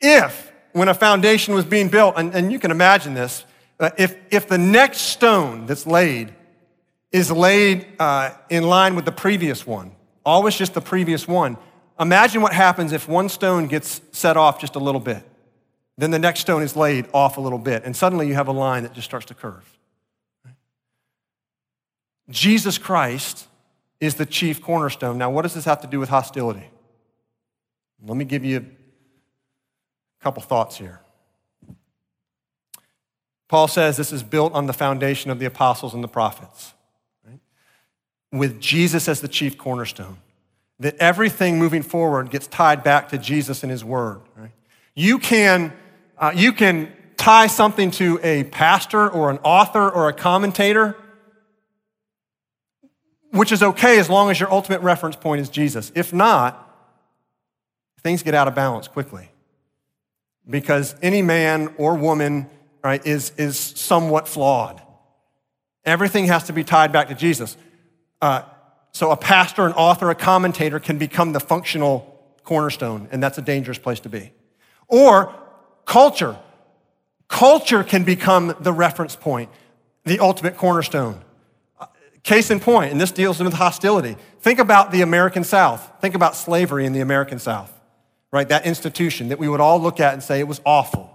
If, 0.00 0.52
when 0.72 0.88
a 0.88 0.94
foundation 0.94 1.54
was 1.54 1.64
being 1.64 1.88
built, 1.88 2.14
and, 2.16 2.34
and 2.34 2.52
you 2.52 2.58
can 2.58 2.70
imagine 2.70 3.14
this, 3.14 3.44
uh, 3.80 3.90
if, 3.96 4.16
if 4.30 4.48
the 4.48 4.58
next 4.58 4.98
stone 4.98 5.66
that's 5.66 5.86
laid 5.86 6.34
is 7.10 7.30
laid 7.30 7.86
uh, 7.98 8.30
in 8.50 8.64
line 8.64 8.94
with 8.94 9.04
the 9.04 9.12
previous 9.12 9.66
one, 9.66 9.92
always 10.24 10.56
just 10.56 10.74
the 10.74 10.80
previous 10.80 11.26
one, 11.26 11.56
imagine 11.98 12.42
what 12.42 12.52
happens 12.52 12.92
if 12.92 13.08
one 13.08 13.28
stone 13.28 13.66
gets 13.66 14.00
set 14.12 14.36
off 14.36 14.60
just 14.60 14.74
a 14.74 14.78
little 14.78 15.00
bit. 15.00 15.24
Then 15.96 16.10
the 16.10 16.18
next 16.18 16.40
stone 16.40 16.62
is 16.62 16.76
laid 16.76 17.06
off 17.12 17.38
a 17.38 17.40
little 17.40 17.58
bit, 17.58 17.84
and 17.84 17.96
suddenly 17.96 18.28
you 18.28 18.34
have 18.34 18.48
a 18.48 18.52
line 18.52 18.84
that 18.84 18.92
just 18.92 19.06
starts 19.06 19.26
to 19.26 19.34
curve. 19.34 19.64
Jesus 22.30 22.78
Christ 22.78 23.48
is 24.00 24.14
the 24.14 24.26
chief 24.26 24.62
cornerstone. 24.62 25.18
Now, 25.18 25.30
what 25.30 25.42
does 25.42 25.54
this 25.54 25.64
have 25.64 25.80
to 25.80 25.86
do 25.86 25.98
with 25.98 26.08
hostility? 26.08 26.68
Let 28.06 28.16
me 28.16 28.24
give 28.24 28.44
you 28.44 28.66
couple 30.20 30.42
thoughts 30.42 30.76
here. 30.76 31.00
Paul 33.48 33.66
says 33.66 33.96
this 33.96 34.12
is 34.12 34.22
built 34.22 34.52
on 34.52 34.66
the 34.66 34.72
foundation 34.72 35.30
of 35.30 35.38
the 35.38 35.46
apostles 35.46 35.94
and 35.94 36.04
the 36.04 36.08
prophets, 36.08 36.74
right? 37.26 37.40
with 38.30 38.60
Jesus 38.60 39.08
as 39.08 39.20
the 39.20 39.28
chief 39.28 39.56
cornerstone. 39.56 40.18
That 40.80 40.96
everything 40.98 41.58
moving 41.58 41.82
forward 41.82 42.30
gets 42.30 42.46
tied 42.46 42.84
back 42.84 43.08
to 43.08 43.18
Jesus 43.18 43.62
and 43.62 43.72
his 43.72 43.84
word. 43.84 44.20
Right? 44.36 44.52
You, 44.94 45.18
can, 45.18 45.72
uh, 46.18 46.32
you 46.34 46.52
can 46.52 46.92
tie 47.16 47.48
something 47.48 47.90
to 47.92 48.20
a 48.22 48.44
pastor 48.44 49.08
or 49.08 49.30
an 49.30 49.38
author 49.38 49.88
or 49.88 50.08
a 50.08 50.12
commentator 50.12 50.94
which 53.30 53.52
is 53.52 53.62
okay 53.62 53.98
as 53.98 54.08
long 54.08 54.30
as 54.30 54.40
your 54.40 54.50
ultimate 54.50 54.80
reference 54.80 55.16
point 55.16 55.40
is 55.40 55.50
Jesus. 55.50 55.92
If 55.94 56.12
not, 56.12 56.64
things 58.02 58.22
get 58.22 58.34
out 58.34 58.48
of 58.48 58.54
balance 58.54 58.88
quickly 58.88 59.28
because 60.48 60.94
any 61.02 61.22
man 61.22 61.74
or 61.76 61.94
woman 61.94 62.48
right, 62.82 63.04
is, 63.06 63.32
is 63.36 63.58
somewhat 63.58 64.28
flawed. 64.28 64.80
Everything 65.84 66.26
has 66.26 66.44
to 66.44 66.52
be 66.52 66.64
tied 66.64 66.92
back 66.92 67.08
to 67.08 67.14
Jesus. 67.14 67.56
Uh, 68.20 68.42
so 68.92 69.10
a 69.10 69.16
pastor, 69.16 69.66
an 69.66 69.72
author, 69.72 70.10
a 70.10 70.14
commentator 70.14 70.80
can 70.80 70.98
become 70.98 71.32
the 71.32 71.40
functional 71.40 72.14
cornerstone, 72.44 73.08
and 73.12 73.22
that's 73.22 73.38
a 73.38 73.42
dangerous 73.42 73.78
place 73.78 74.00
to 74.00 74.08
be. 74.08 74.32
Or 74.88 75.34
culture. 75.84 76.38
Culture 77.28 77.84
can 77.84 78.04
become 78.04 78.54
the 78.60 78.72
reference 78.72 79.14
point, 79.14 79.50
the 80.04 80.18
ultimate 80.18 80.56
cornerstone. 80.56 81.22
Case 82.22 82.50
in 82.50 82.58
point, 82.58 82.90
and 82.90 83.00
this 83.00 83.12
deals 83.12 83.40
with 83.40 83.52
hostility. 83.52 84.16
Think 84.40 84.58
about 84.58 84.90
the 84.92 85.02
American 85.02 85.44
South. 85.44 85.92
Think 86.00 86.14
about 86.14 86.36
slavery 86.36 86.84
in 86.84 86.92
the 86.92 87.00
American 87.00 87.38
South, 87.38 87.72
right? 88.32 88.48
That 88.48 88.66
institution 88.66 89.28
that 89.28 89.38
we 89.38 89.48
would 89.48 89.60
all 89.60 89.80
look 89.80 90.00
at 90.00 90.12
and 90.12 90.22
say 90.22 90.40
it 90.40 90.48
was 90.48 90.60
awful, 90.64 91.10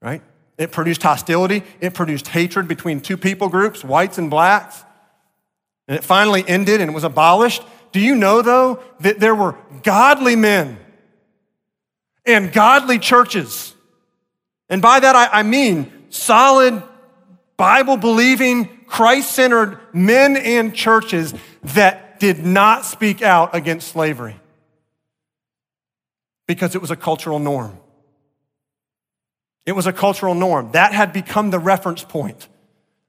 right? 0.00 0.22
It 0.56 0.72
produced 0.72 1.02
hostility, 1.02 1.62
it 1.80 1.94
produced 1.94 2.28
hatred 2.28 2.68
between 2.68 3.00
two 3.00 3.16
people 3.16 3.48
groups, 3.48 3.84
whites 3.84 4.18
and 4.18 4.30
blacks. 4.30 4.84
And 5.86 5.96
it 5.96 6.04
finally 6.04 6.44
ended 6.46 6.80
and 6.80 6.90
it 6.90 6.94
was 6.94 7.04
abolished. 7.04 7.62
Do 7.92 8.00
you 8.00 8.14
know, 8.14 8.42
though, 8.42 8.82
that 9.00 9.20
there 9.20 9.34
were 9.34 9.56
godly 9.82 10.36
men 10.36 10.78
and 12.26 12.52
godly 12.52 12.98
churches? 12.98 13.74
And 14.68 14.82
by 14.82 15.00
that 15.00 15.16
I, 15.16 15.28
I 15.28 15.42
mean 15.44 15.90
solid, 16.10 16.82
Bible 17.56 17.96
believing, 17.96 18.84
Christ 18.86 19.32
centered 19.32 19.78
men 19.92 20.36
and 20.36 20.74
churches 20.74 21.34
that 21.62 22.20
did 22.20 22.44
not 22.44 22.84
speak 22.84 23.22
out 23.22 23.54
against 23.54 23.88
slavery 23.88 24.38
because 26.48 26.74
it 26.74 26.80
was 26.80 26.90
a 26.90 26.96
cultural 26.96 27.38
norm. 27.38 27.78
It 29.64 29.72
was 29.72 29.86
a 29.86 29.92
cultural 29.92 30.34
norm. 30.34 30.72
That 30.72 30.92
had 30.92 31.12
become 31.12 31.50
the 31.50 31.58
reference 31.60 32.02
point, 32.02 32.48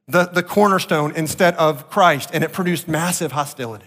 the, 0.07 0.25
the 0.25 0.43
cornerstone 0.43 1.13
instead 1.15 1.55
of 1.55 1.89
Christ, 1.89 2.29
and 2.33 2.43
it 2.43 2.51
produced 2.51 2.87
massive 2.87 3.31
hostility. 3.31 3.85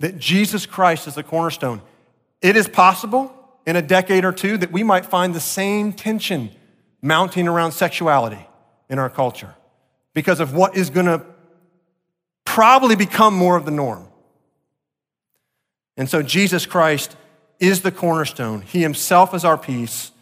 That 0.00 0.18
Jesus 0.18 0.64
Christ 0.64 1.06
is 1.06 1.14
the 1.14 1.22
cornerstone. 1.22 1.82
It 2.40 2.56
is 2.56 2.66
possible 2.66 3.34
in 3.66 3.76
a 3.76 3.82
decade 3.82 4.24
or 4.24 4.32
two 4.32 4.56
that 4.56 4.72
we 4.72 4.82
might 4.82 5.04
find 5.04 5.34
the 5.34 5.40
same 5.40 5.92
tension 5.92 6.50
mounting 7.02 7.46
around 7.46 7.72
sexuality 7.72 8.44
in 8.88 8.98
our 8.98 9.10
culture 9.10 9.54
because 10.14 10.40
of 10.40 10.54
what 10.54 10.74
is 10.74 10.88
going 10.88 11.06
to 11.06 11.24
probably 12.46 12.96
become 12.96 13.34
more 13.34 13.56
of 13.56 13.66
the 13.66 13.70
norm. 13.70 14.07
And 15.98 16.08
so 16.08 16.22
Jesus 16.22 16.64
Christ 16.64 17.16
is 17.58 17.82
the 17.82 17.92
cornerstone. 17.92 18.62
He 18.62 18.80
himself 18.80 19.34
is 19.34 19.44
our 19.44 19.58
peace. 19.58 20.12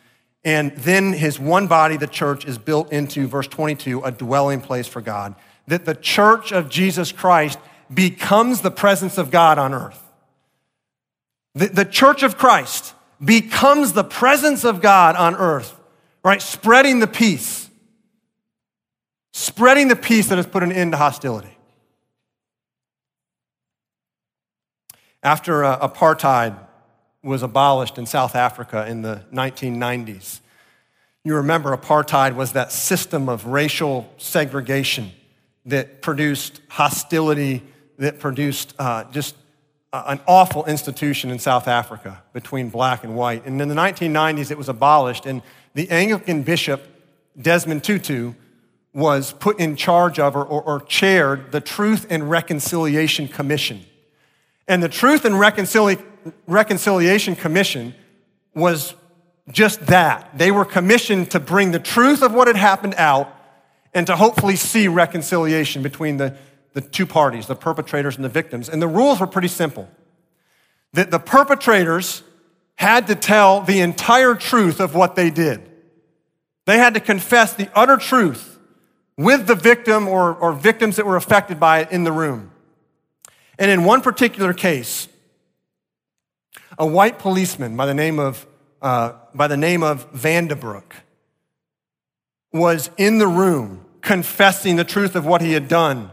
And 0.42 0.74
then 0.76 1.12
his 1.12 1.38
one 1.38 1.66
body, 1.66 1.96
the 1.96 2.06
church, 2.06 2.46
is 2.46 2.56
built 2.56 2.92
into, 2.92 3.28
verse 3.28 3.46
22, 3.46 4.02
a 4.02 4.10
dwelling 4.10 4.62
place 4.62 4.88
for 4.88 5.02
God. 5.02 5.34
That 5.66 5.84
the 5.84 5.94
church 5.94 6.50
of 6.50 6.70
Jesus 6.70 7.12
Christ 7.12 7.58
becomes 7.92 8.62
the 8.62 8.70
presence 8.70 9.18
of 9.18 9.30
God 9.30 9.58
on 9.58 9.74
earth. 9.74 10.02
The, 11.54 11.66
the 11.66 11.84
church 11.84 12.22
of 12.22 12.38
Christ 12.38 12.94
becomes 13.22 13.92
the 13.92 14.04
presence 14.04 14.64
of 14.64 14.80
God 14.80 15.14
on 15.16 15.34
earth, 15.34 15.78
right? 16.24 16.40
Spreading 16.40 17.00
the 17.00 17.06
peace. 17.06 17.68
Spreading 19.32 19.88
the 19.88 19.96
peace 19.96 20.28
that 20.28 20.36
has 20.36 20.46
put 20.46 20.62
an 20.62 20.72
end 20.72 20.92
to 20.92 20.98
hostility. 20.98 21.55
After 25.26 25.64
uh, 25.64 25.88
apartheid 25.88 26.56
was 27.20 27.42
abolished 27.42 27.98
in 27.98 28.06
South 28.06 28.36
Africa 28.36 28.86
in 28.86 29.02
the 29.02 29.24
1990s, 29.32 30.38
you 31.24 31.34
remember 31.34 31.76
apartheid 31.76 32.36
was 32.36 32.52
that 32.52 32.70
system 32.70 33.28
of 33.28 33.44
racial 33.44 34.08
segregation 34.18 35.10
that 35.64 36.00
produced 36.00 36.60
hostility, 36.68 37.64
that 37.98 38.20
produced 38.20 38.72
uh, 38.78 39.02
just 39.10 39.34
an 39.92 40.20
awful 40.28 40.64
institution 40.66 41.32
in 41.32 41.40
South 41.40 41.66
Africa 41.66 42.22
between 42.32 42.68
black 42.68 43.02
and 43.02 43.16
white. 43.16 43.44
And 43.46 43.60
in 43.60 43.66
the 43.66 43.74
1990s, 43.74 44.52
it 44.52 44.58
was 44.58 44.68
abolished, 44.68 45.26
and 45.26 45.42
the 45.74 45.90
Anglican 45.90 46.44
bishop, 46.44 46.86
Desmond 47.36 47.82
Tutu, 47.82 48.34
was 48.94 49.32
put 49.32 49.58
in 49.58 49.74
charge 49.74 50.20
of 50.20 50.36
or, 50.36 50.44
or, 50.44 50.62
or 50.62 50.80
chaired 50.82 51.50
the 51.50 51.60
Truth 51.60 52.06
and 52.10 52.30
Reconciliation 52.30 53.26
Commission. 53.26 53.84
And 54.68 54.82
the 54.82 54.88
Truth 54.88 55.24
and 55.24 55.34
Reconcili- 55.36 56.02
Reconciliation 56.46 57.36
Commission 57.36 57.94
was 58.54 58.94
just 59.50 59.86
that. 59.86 60.36
They 60.36 60.50
were 60.50 60.64
commissioned 60.64 61.30
to 61.32 61.40
bring 61.40 61.70
the 61.70 61.78
truth 61.78 62.22
of 62.22 62.32
what 62.32 62.48
had 62.48 62.56
happened 62.56 62.94
out 62.96 63.32
and 63.94 64.06
to 64.08 64.16
hopefully 64.16 64.56
see 64.56 64.88
reconciliation 64.88 65.82
between 65.82 66.16
the, 66.16 66.36
the 66.72 66.80
two 66.80 67.06
parties, 67.06 67.46
the 67.46 67.54
perpetrators 67.54 68.16
and 68.16 68.24
the 68.24 68.28
victims. 68.28 68.68
And 68.68 68.82
the 68.82 68.88
rules 68.88 69.20
were 69.20 69.26
pretty 69.26 69.48
simple 69.48 69.88
that 70.92 71.10
the 71.10 71.18
perpetrators 71.18 72.22
had 72.76 73.06
to 73.06 73.14
tell 73.14 73.60
the 73.60 73.80
entire 73.80 74.34
truth 74.34 74.80
of 74.80 74.94
what 74.94 75.14
they 75.14 75.30
did. 75.30 75.62
They 76.64 76.78
had 76.78 76.94
to 76.94 77.00
confess 77.00 77.54
the 77.54 77.70
utter 77.74 77.96
truth 77.96 78.58
with 79.16 79.46
the 79.46 79.54
victim 79.54 80.08
or, 80.08 80.34
or 80.34 80.52
victims 80.52 80.96
that 80.96 81.06
were 81.06 81.16
affected 81.16 81.58
by 81.60 81.80
it 81.80 81.90
in 81.90 82.04
the 82.04 82.12
room. 82.12 82.50
And 83.58 83.70
in 83.70 83.84
one 83.84 84.02
particular 84.02 84.52
case, 84.52 85.08
a 86.78 86.86
white 86.86 87.18
policeman 87.18 87.76
by 87.76 87.86
the 87.86 87.94
name 87.94 88.18
of, 88.18 88.46
uh, 88.82 89.12
by 89.34 89.46
the 89.46 89.56
name 89.56 89.82
of 89.82 90.12
Vanderbroek 90.12 90.92
was 92.52 92.90
in 92.96 93.18
the 93.18 93.26
room 93.26 93.84
confessing 94.02 94.76
the 94.76 94.84
truth 94.84 95.16
of 95.16 95.26
what 95.26 95.40
he 95.40 95.52
had 95.52 95.68
done. 95.68 96.10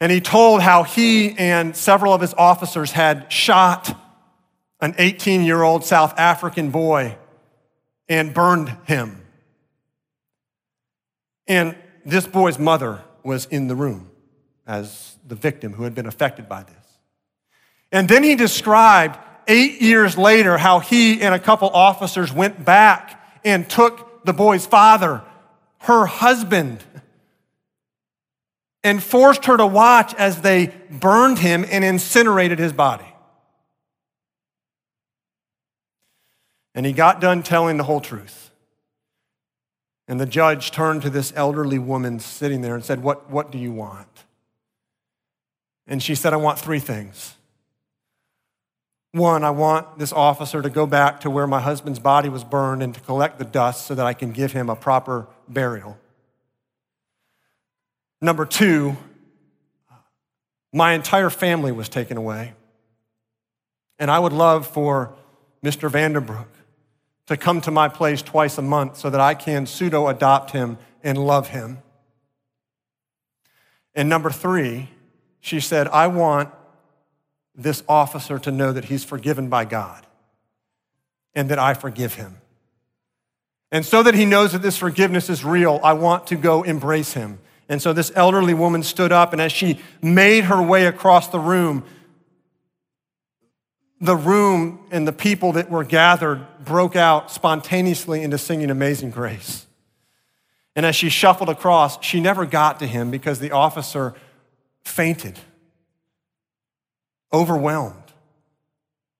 And 0.00 0.10
he 0.10 0.20
told 0.20 0.62
how 0.62 0.82
he 0.82 1.36
and 1.38 1.76
several 1.76 2.12
of 2.12 2.20
his 2.20 2.34
officers 2.34 2.92
had 2.92 3.32
shot 3.32 3.98
an 4.80 4.94
18 4.98 5.42
year 5.42 5.62
old 5.62 5.84
South 5.84 6.18
African 6.18 6.70
boy 6.70 7.16
and 8.08 8.34
burned 8.34 8.76
him. 8.86 9.22
And 11.46 11.76
this 12.04 12.26
boy's 12.26 12.58
mother 12.58 13.02
was 13.22 13.46
in 13.46 13.68
the 13.68 13.74
room 13.74 14.10
as 14.66 15.16
the 15.26 15.34
victim 15.34 15.74
who 15.74 15.84
had 15.84 15.94
been 15.94 16.06
affected 16.06 16.48
by 16.48 16.62
this. 16.62 16.74
And 17.92 18.08
then 18.08 18.22
he 18.22 18.34
described 18.34 19.18
eight 19.46 19.80
years 19.80 20.16
later 20.16 20.58
how 20.58 20.80
he 20.80 21.20
and 21.20 21.34
a 21.34 21.38
couple 21.38 21.68
officers 21.70 22.32
went 22.32 22.64
back 22.64 23.22
and 23.44 23.68
took 23.68 24.24
the 24.24 24.32
boy's 24.32 24.66
father, 24.66 25.22
her 25.80 26.06
husband, 26.06 26.82
and 28.82 29.02
forced 29.02 29.46
her 29.46 29.56
to 29.56 29.66
watch 29.66 30.14
as 30.14 30.40
they 30.42 30.72
burned 30.90 31.38
him 31.38 31.64
and 31.70 31.84
incinerated 31.84 32.58
his 32.58 32.72
body. 32.72 33.06
And 36.74 36.84
he 36.84 36.92
got 36.92 37.20
done 37.20 37.42
telling 37.42 37.76
the 37.76 37.84
whole 37.84 38.00
truth. 38.00 38.50
And 40.06 40.20
the 40.20 40.26
judge 40.26 40.70
turned 40.70 41.02
to 41.02 41.10
this 41.10 41.32
elderly 41.34 41.78
woman 41.78 42.18
sitting 42.18 42.60
there 42.60 42.74
and 42.74 42.84
said, 42.84 43.02
What, 43.02 43.30
what 43.30 43.50
do 43.50 43.58
you 43.58 43.72
want? 43.72 44.13
And 45.86 46.02
she 46.02 46.14
said, 46.14 46.32
I 46.32 46.36
want 46.36 46.58
three 46.58 46.78
things. 46.78 47.34
One, 49.12 49.44
I 49.44 49.50
want 49.50 49.98
this 49.98 50.12
officer 50.12 50.60
to 50.60 50.70
go 50.70 50.86
back 50.86 51.20
to 51.20 51.30
where 51.30 51.46
my 51.46 51.60
husband's 51.60 52.00
body 52.00 52.28
was 52.28 52.42
burned 52.42 52.82
and 52.82 52.94
to 52.94 53.00
collect 53.00 53.38
the 53.38 53.44
dust 53.44 53.86
so 53.86 53.94
that 53.94 54.04
I 54.04 54.12
can 54.12 54.32
give 54.32 54.52
him 54.52 54.68
a 54.68 54.74
proper 54.74 55.28
burial. 55.48 55.98
Number 58.20 58.44
two, 58.44 58.96
my 60.72 60.94
entire 60.94 61.30
family 61.30 61.70
was 61.70 61.88
taken 61.88 62.16
away. 62.16 62.54
And 63.98 64.10
I 64.10 64.18
would 64.18 64.32
love 64.32 64.66
for 64.66 65.14
Mr. 65.62 65.88
Vanderbroek 65.88 66.48
to 67.26 67.36
come 67.36 67.60
to 67.60 67.70
my 67.70 67.88
place 67.88 68.20
twice 68.20 68.58
a 68.58 68.62
month 68.62 68.96
so 68.96 69.08
that 69.10 69.20
I 69.20 69.34
can 69.34 69.66
pseudo 69.66 70.08
adopt 70.08 70.50
him 70.50 70.78
and 71.04 71.16
love 71.16 71.48
him. 71.48 71.78
And 73.94 74.08
number 74.08 74.30
three, 74.30 74.88
she 75.44 75.60
said, 75.60 75.88
I 75.88 76.06
want 76.06 76.48
this 77.54 77.84
officer 77.86 78.38
to 78.38 78.50
know 78.50 78.72
that 78.72 78.86
he's 78.86 79.04
forgiven 79.04 79.50
by 79.50 79.66
God 79.66 80.06
and 81.34 81.50
that 81.50 81.58
I 81.58 81.74
forgive 81.74 82.14
him. 82.14 82.38
And 83.70 83.84
so 83.84 84.02
that 84.04 84.14
he 84.14 84.24
knows 84.24 84.52
that 84.52 84.62
this 84.62 84.78
forgiveness 84.78 85.28
is 85.28 85.44
real, 85.44 85.80
I 85.84 85.92
want 85.92 86.28
to 86.28 86.36
go 86.36 86.62
embrace 86.62 87.12
him. 87.12 87.40
And 87.68 87.82
so 87.82 87.92
this 87.92 88.10
elderly 88.14 88.54
woman 88.54 88.82
stood 88.82 89.12
up, 89.12 89.34
and 89.34 89.42
as 89.42 89.52
she 89.52 89.80
made 90.00 90.44
her 90.44 90.62
way 90.62 90.86
across 90.86 91.28
the 91.28 91.38
room, 91.38 91.84
the 94.00 94.16
room 94.16 94.86
and 94.90 95.06
the 95.06 95.12
people 95.12 95.52
that 95.52 95.68
were 95.68 95.84
gathered 95.84 96.46
broke 96.64 96.96
out 96.96 97.30
spontaneously 97.30 98.22
into 98.22 98.38
singing 98.38 98.70
Amazing 98.70 99.10
Grace. 99.10 99.66
And 100.74 100.86
as 100.86 100.96
she 100.96 101.10
shuffled 101.10 101.50
across, 101.50 102.02
she 102.02 102.18
never 102.18 102.46
got 102.46 102.78
to 102.78 102.86
him 102.86 103.10
because 103.10 103.40
the 103.40 103.50
officer 103.50 104.14
fainted, 104.84 105.38
overwhelmed 107.32 108.12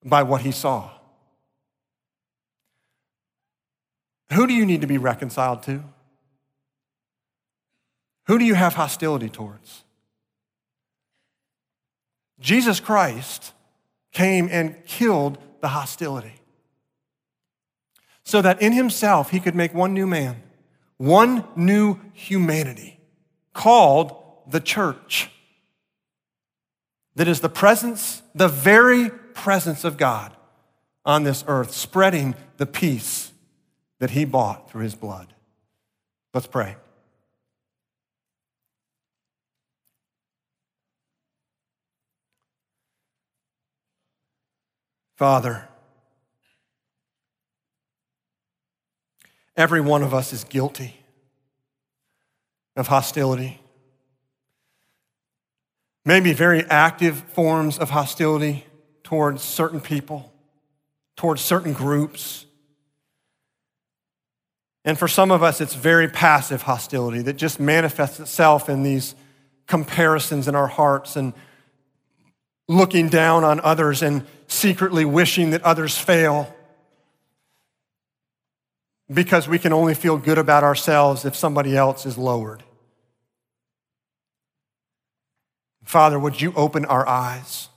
by 0.04 0.22
what 0.22 0.42
he 0.42 0.52
saw. 0.52 0.90
Who 4.32 4.46
do 4.46 4.52
you 4.52 4.66
need 4.66 4.80
to 4.80 4.86
be 4.86 4.98
reconciled 4.98 5.62
to? 5.64 5.82
Who 8.26 8.38
do 8.38 8.44
you 8.44 8.54
have 8.54 8.74
hostility 8.74 9.28
towards? 9.28 9.84
Jesus 12.40 12.80
Christ 12.80 13.52
came 14.12 14.48
and 14.50 14.84
killed 14.86 15.38
the 15.60 15.68
hostility 15.68 16.34
so 18.24 18.40
that 18.42 18.60
in 18.60 18.72
himself 18.72 19.30
he 19.30 19.40
could 19.40 19.54
make 19.54 19.74
one 19.74 19.92
new 19.92 20.06
man, 20.06 20.42
one 20.96 21.44
new 21.56 21.98
humanity 22.12 22.98
called 23.52 24.16
the 24.50 24.60
church 24.60 25.30
that 27.16 27.28
is 27.28 27.40
the 27.40 27.48
presence, 27.48 28.22
the 28.34 28.48
very 28.48 29.10
presence 29.10 29.84
of 29.84 29.96
God 29.96 30.34
on 31.04 31.22
this 31.22 31.44
earth, 31.46 31.72
spreading 31.72 32.34
the 32.56 32.66
peace 32.66 33.32
that 34.00 34.10
he 34.10 34.24
bought 34.24 34.70
through 34.70 34.82
his 34.82 34.94
blood. 34.94 35.32
Let's 36.32 36.46
pray. 36.46 36.76
Father, 45.16 45.68
every 49.56 49.80
one 49.80 50.02
of 50.02 50.12
us 50.12 50.32
is 50.32 50.42
guilty 50.42 50.96
of 52.74 52.88
hostility 52.88 53.60
maybe 56.04 56.32
very 56.32 56.64
active 56.64 57.18
forms 57.32 57.78
of 57.78 57.90
hostility 57.90 58.66
towards 59.02 59.42
certain 59.42 59.80
people, 59.80 60.32
towards 61.16 61.40
certain 61.40 61.72
groups. 61.72 62.46
And 64.84 64.98
for 64.98 65.08
some 65.08 65.30
of 65.30 65.42
us, 65.42 65.60
it's 65.60 65.74
very 65.74 66.08
passive 66.08 66.62
hostility 66.62 67.22
that 67.22 67.34
just 67.34 67.58
manifests 67.58 68.20
itself 68.20 68.68
in 68.68 68.82
these 68.82 69.14
comparisons 69.66 70.46
in 70.46 70.54
our 70.54 70.66
hearts 70.66 71.16
and 71.16 71.32
looking 72.68 73.08
down 73.08 73.44
on 73.44 73.60
others 73.60 74.02
and 74.02 74.26
secretly 74.46 75.04
wishing 75.04 75.50
that 75.50 75.62
others 75.62 75.96
fail 75.96 76.54
because 79.12 79.48
we 79.48 79.58
can 79.58 79.72
only 79.72 79.94
feel 79.94 80.16
good 80.16 80.38
about 80.38 80.64
ourselves 80.64 81.24
if 81.24 81.36
somebody 81.36 81.76
else 81.76 82.06
is 82.06 82.16
lowered. 82.16 82.62
Father, 85.84 86.18
would 86.18 86.40
you 86.40 86.52
open 86.56 86.84
our 86.86 87.06
eyes 87.06 87.68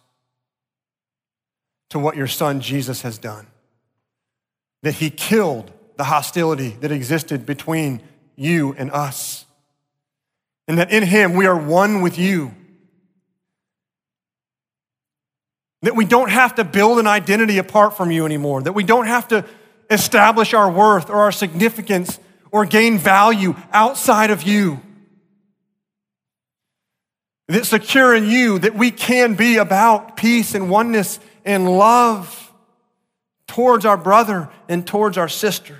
to 1.89 1.99
what 1.99 2.15
your 2.15 2.27
son 2.27 2.61
Jesus 2.61 3.01
has 3.01 3.17
done. 3.17 3.47
That 4.83 4.95
he 4.95 5.09
killed 5.09 5.71
the 5.97 6.03
hostility 6.03 6.69
that 6.81 6.91
existed 6.91 7.45
between 7.45 8.01
you 8.35 8.75
and 8.77 8.91
us. 8.91 9.45
And 10.67 10.77
that 10.77 10.91
in 10.91 11.03
him 11.03 11.33
we 11.33 11.45
are 11.45 11.57
one 11.57 12.01
with 12.01 12.17
you. 12.17 12.53
That 15.81 15.95
we 15.95 16.05
don't 16.05 16.29
have 16.29 16.55
to 16.55 16.63
build 16.63 16.99
an 16.99 17.07
identity 17.07 17.57
apart 17.57 17.95
from 17.95 18.11
you 18.11 18.25
anymore. 18.25 18.61
That 18.61 18.73
we 18.73 18.83
don't 18.83 19.07
have 19.07 19.27
to 19.29 19.45
establish 19.89 20.53
our 20.53 20.69
worth 20.69 21.09
or 21.09 21.15
our 21.15 21.31
significance 21.31 22.19
or 22.51 22.65
gain 22.65 22.97
value 22.97 23.55
outside 23.71 24.29
of 24.29 24.43
you. 24.43 24.81
That 27.47 27.65
secure 27.65 28.13
in 28.13 28.27
you 28.27 28.59
that 28.59 28.75
we 28.75 28.91
can 28.91 29.35
be 29.35 29.57
about 29.57 30.17
peace 30.17 30.53
and 30.53 30.69
oneness 30.69 31.19
and 31.45 31.69
love 31.77 32.51
towards 33.47 33.85
our 33.85 33.97
brother 33.97 34.49
and 34.67 34.85
towards 34.85 35.17
our 35.17 35.29
sister. 35.29 35.77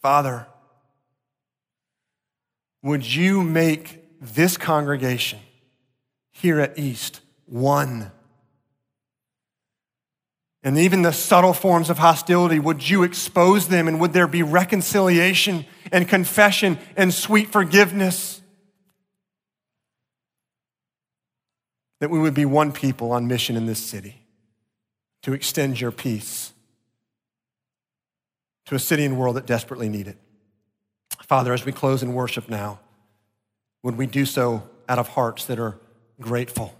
Father, 0.00 0.46
would 2.82 3.04
you 3.04 3.42
make 3.42 4.04
this 4.20 4.56
congregation 4.56 5.40
here 6.30 6.60
at 6.60 6.78
East 6.78 7.20
one? 7.46 8.12
And 10.62 10.76
even 10.76 11.02
the 11.02 11.12
subtle 11.12 11.54
forms 11.54 11.88
of 11.88 11.98
hostility, 11.98 12.58
would 12.58 12.88
you 12.88 13.02
expose 13.02 13.68
them 13.68 13.88
and 13.88 13.98
would 14.00 14.12
there 14.12 14.26
be 14.26 14.42
reconciliation 14.42 15.64
and 15.90 16.06
confession 16.06 16.78
and 16.96 17.14
sweet 17.14 17.50
forgiveness? 17.50 18.42
That 22.00 22.10
we 22.10 22.18
would 22.18 22.34
be 22.34 22.44
one 22.44 22.72
people 22.72 23.12
on 23.12 23.26
mission 23.26 23.56
in 23.56 23.66
this 23.66 23.78
city 23.78 24.22
to 25.22 25.32
extend 25.32 25.80
your 25.80 25.92
peace 25.92 26.52
to 28.66 28.74
a 28.74 28.78
city 28.78 29.04
and 29.04 29.18
world 29.18 29.36
that 29.36 29.46
desperately 29.46 29.88
need 29.88 30.06
it. 30.06 30.16
Father, 31.26 31.52
as 31.52 31.64
we 31.64 31.72
close 31.72 32.02
in 32.02 32.14
worship 32.14 32.48
now, 32.48 32.80
would 33.82 33.96
we 33.96 34.06
do 34.06 34.24
so 34.24 34.68
out 34.88 34.98
of 34.98 35.08
hearts 35.08 35.46
that 35.46 35.58
are 35.58 35.78
grateful 36.20 36.74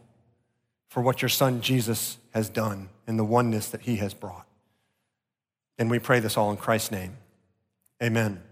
for 0.90 1.00
what 1.00 1.22
your 1.22 1.28
son 1.28 1.62
Jesus 1.62 2.18
has 2.34 2.48
done 2.48 2.88
and 3.06 3.18
the 3.18 3.24
oneness 3.24 3.68
that 3.68 3.82
he 3.82 3.96
has 3.96 4.12
brought. 4.12 4.46
And 5.78 5.88
we 5.88 6.00
pray 6.00 6.18
this 6.18 6.36
all 6.36 6.50
in 6.50 6.56
Christ's 6.56 6.90
name. 6.90 7.16
Amen. 8.02 8.42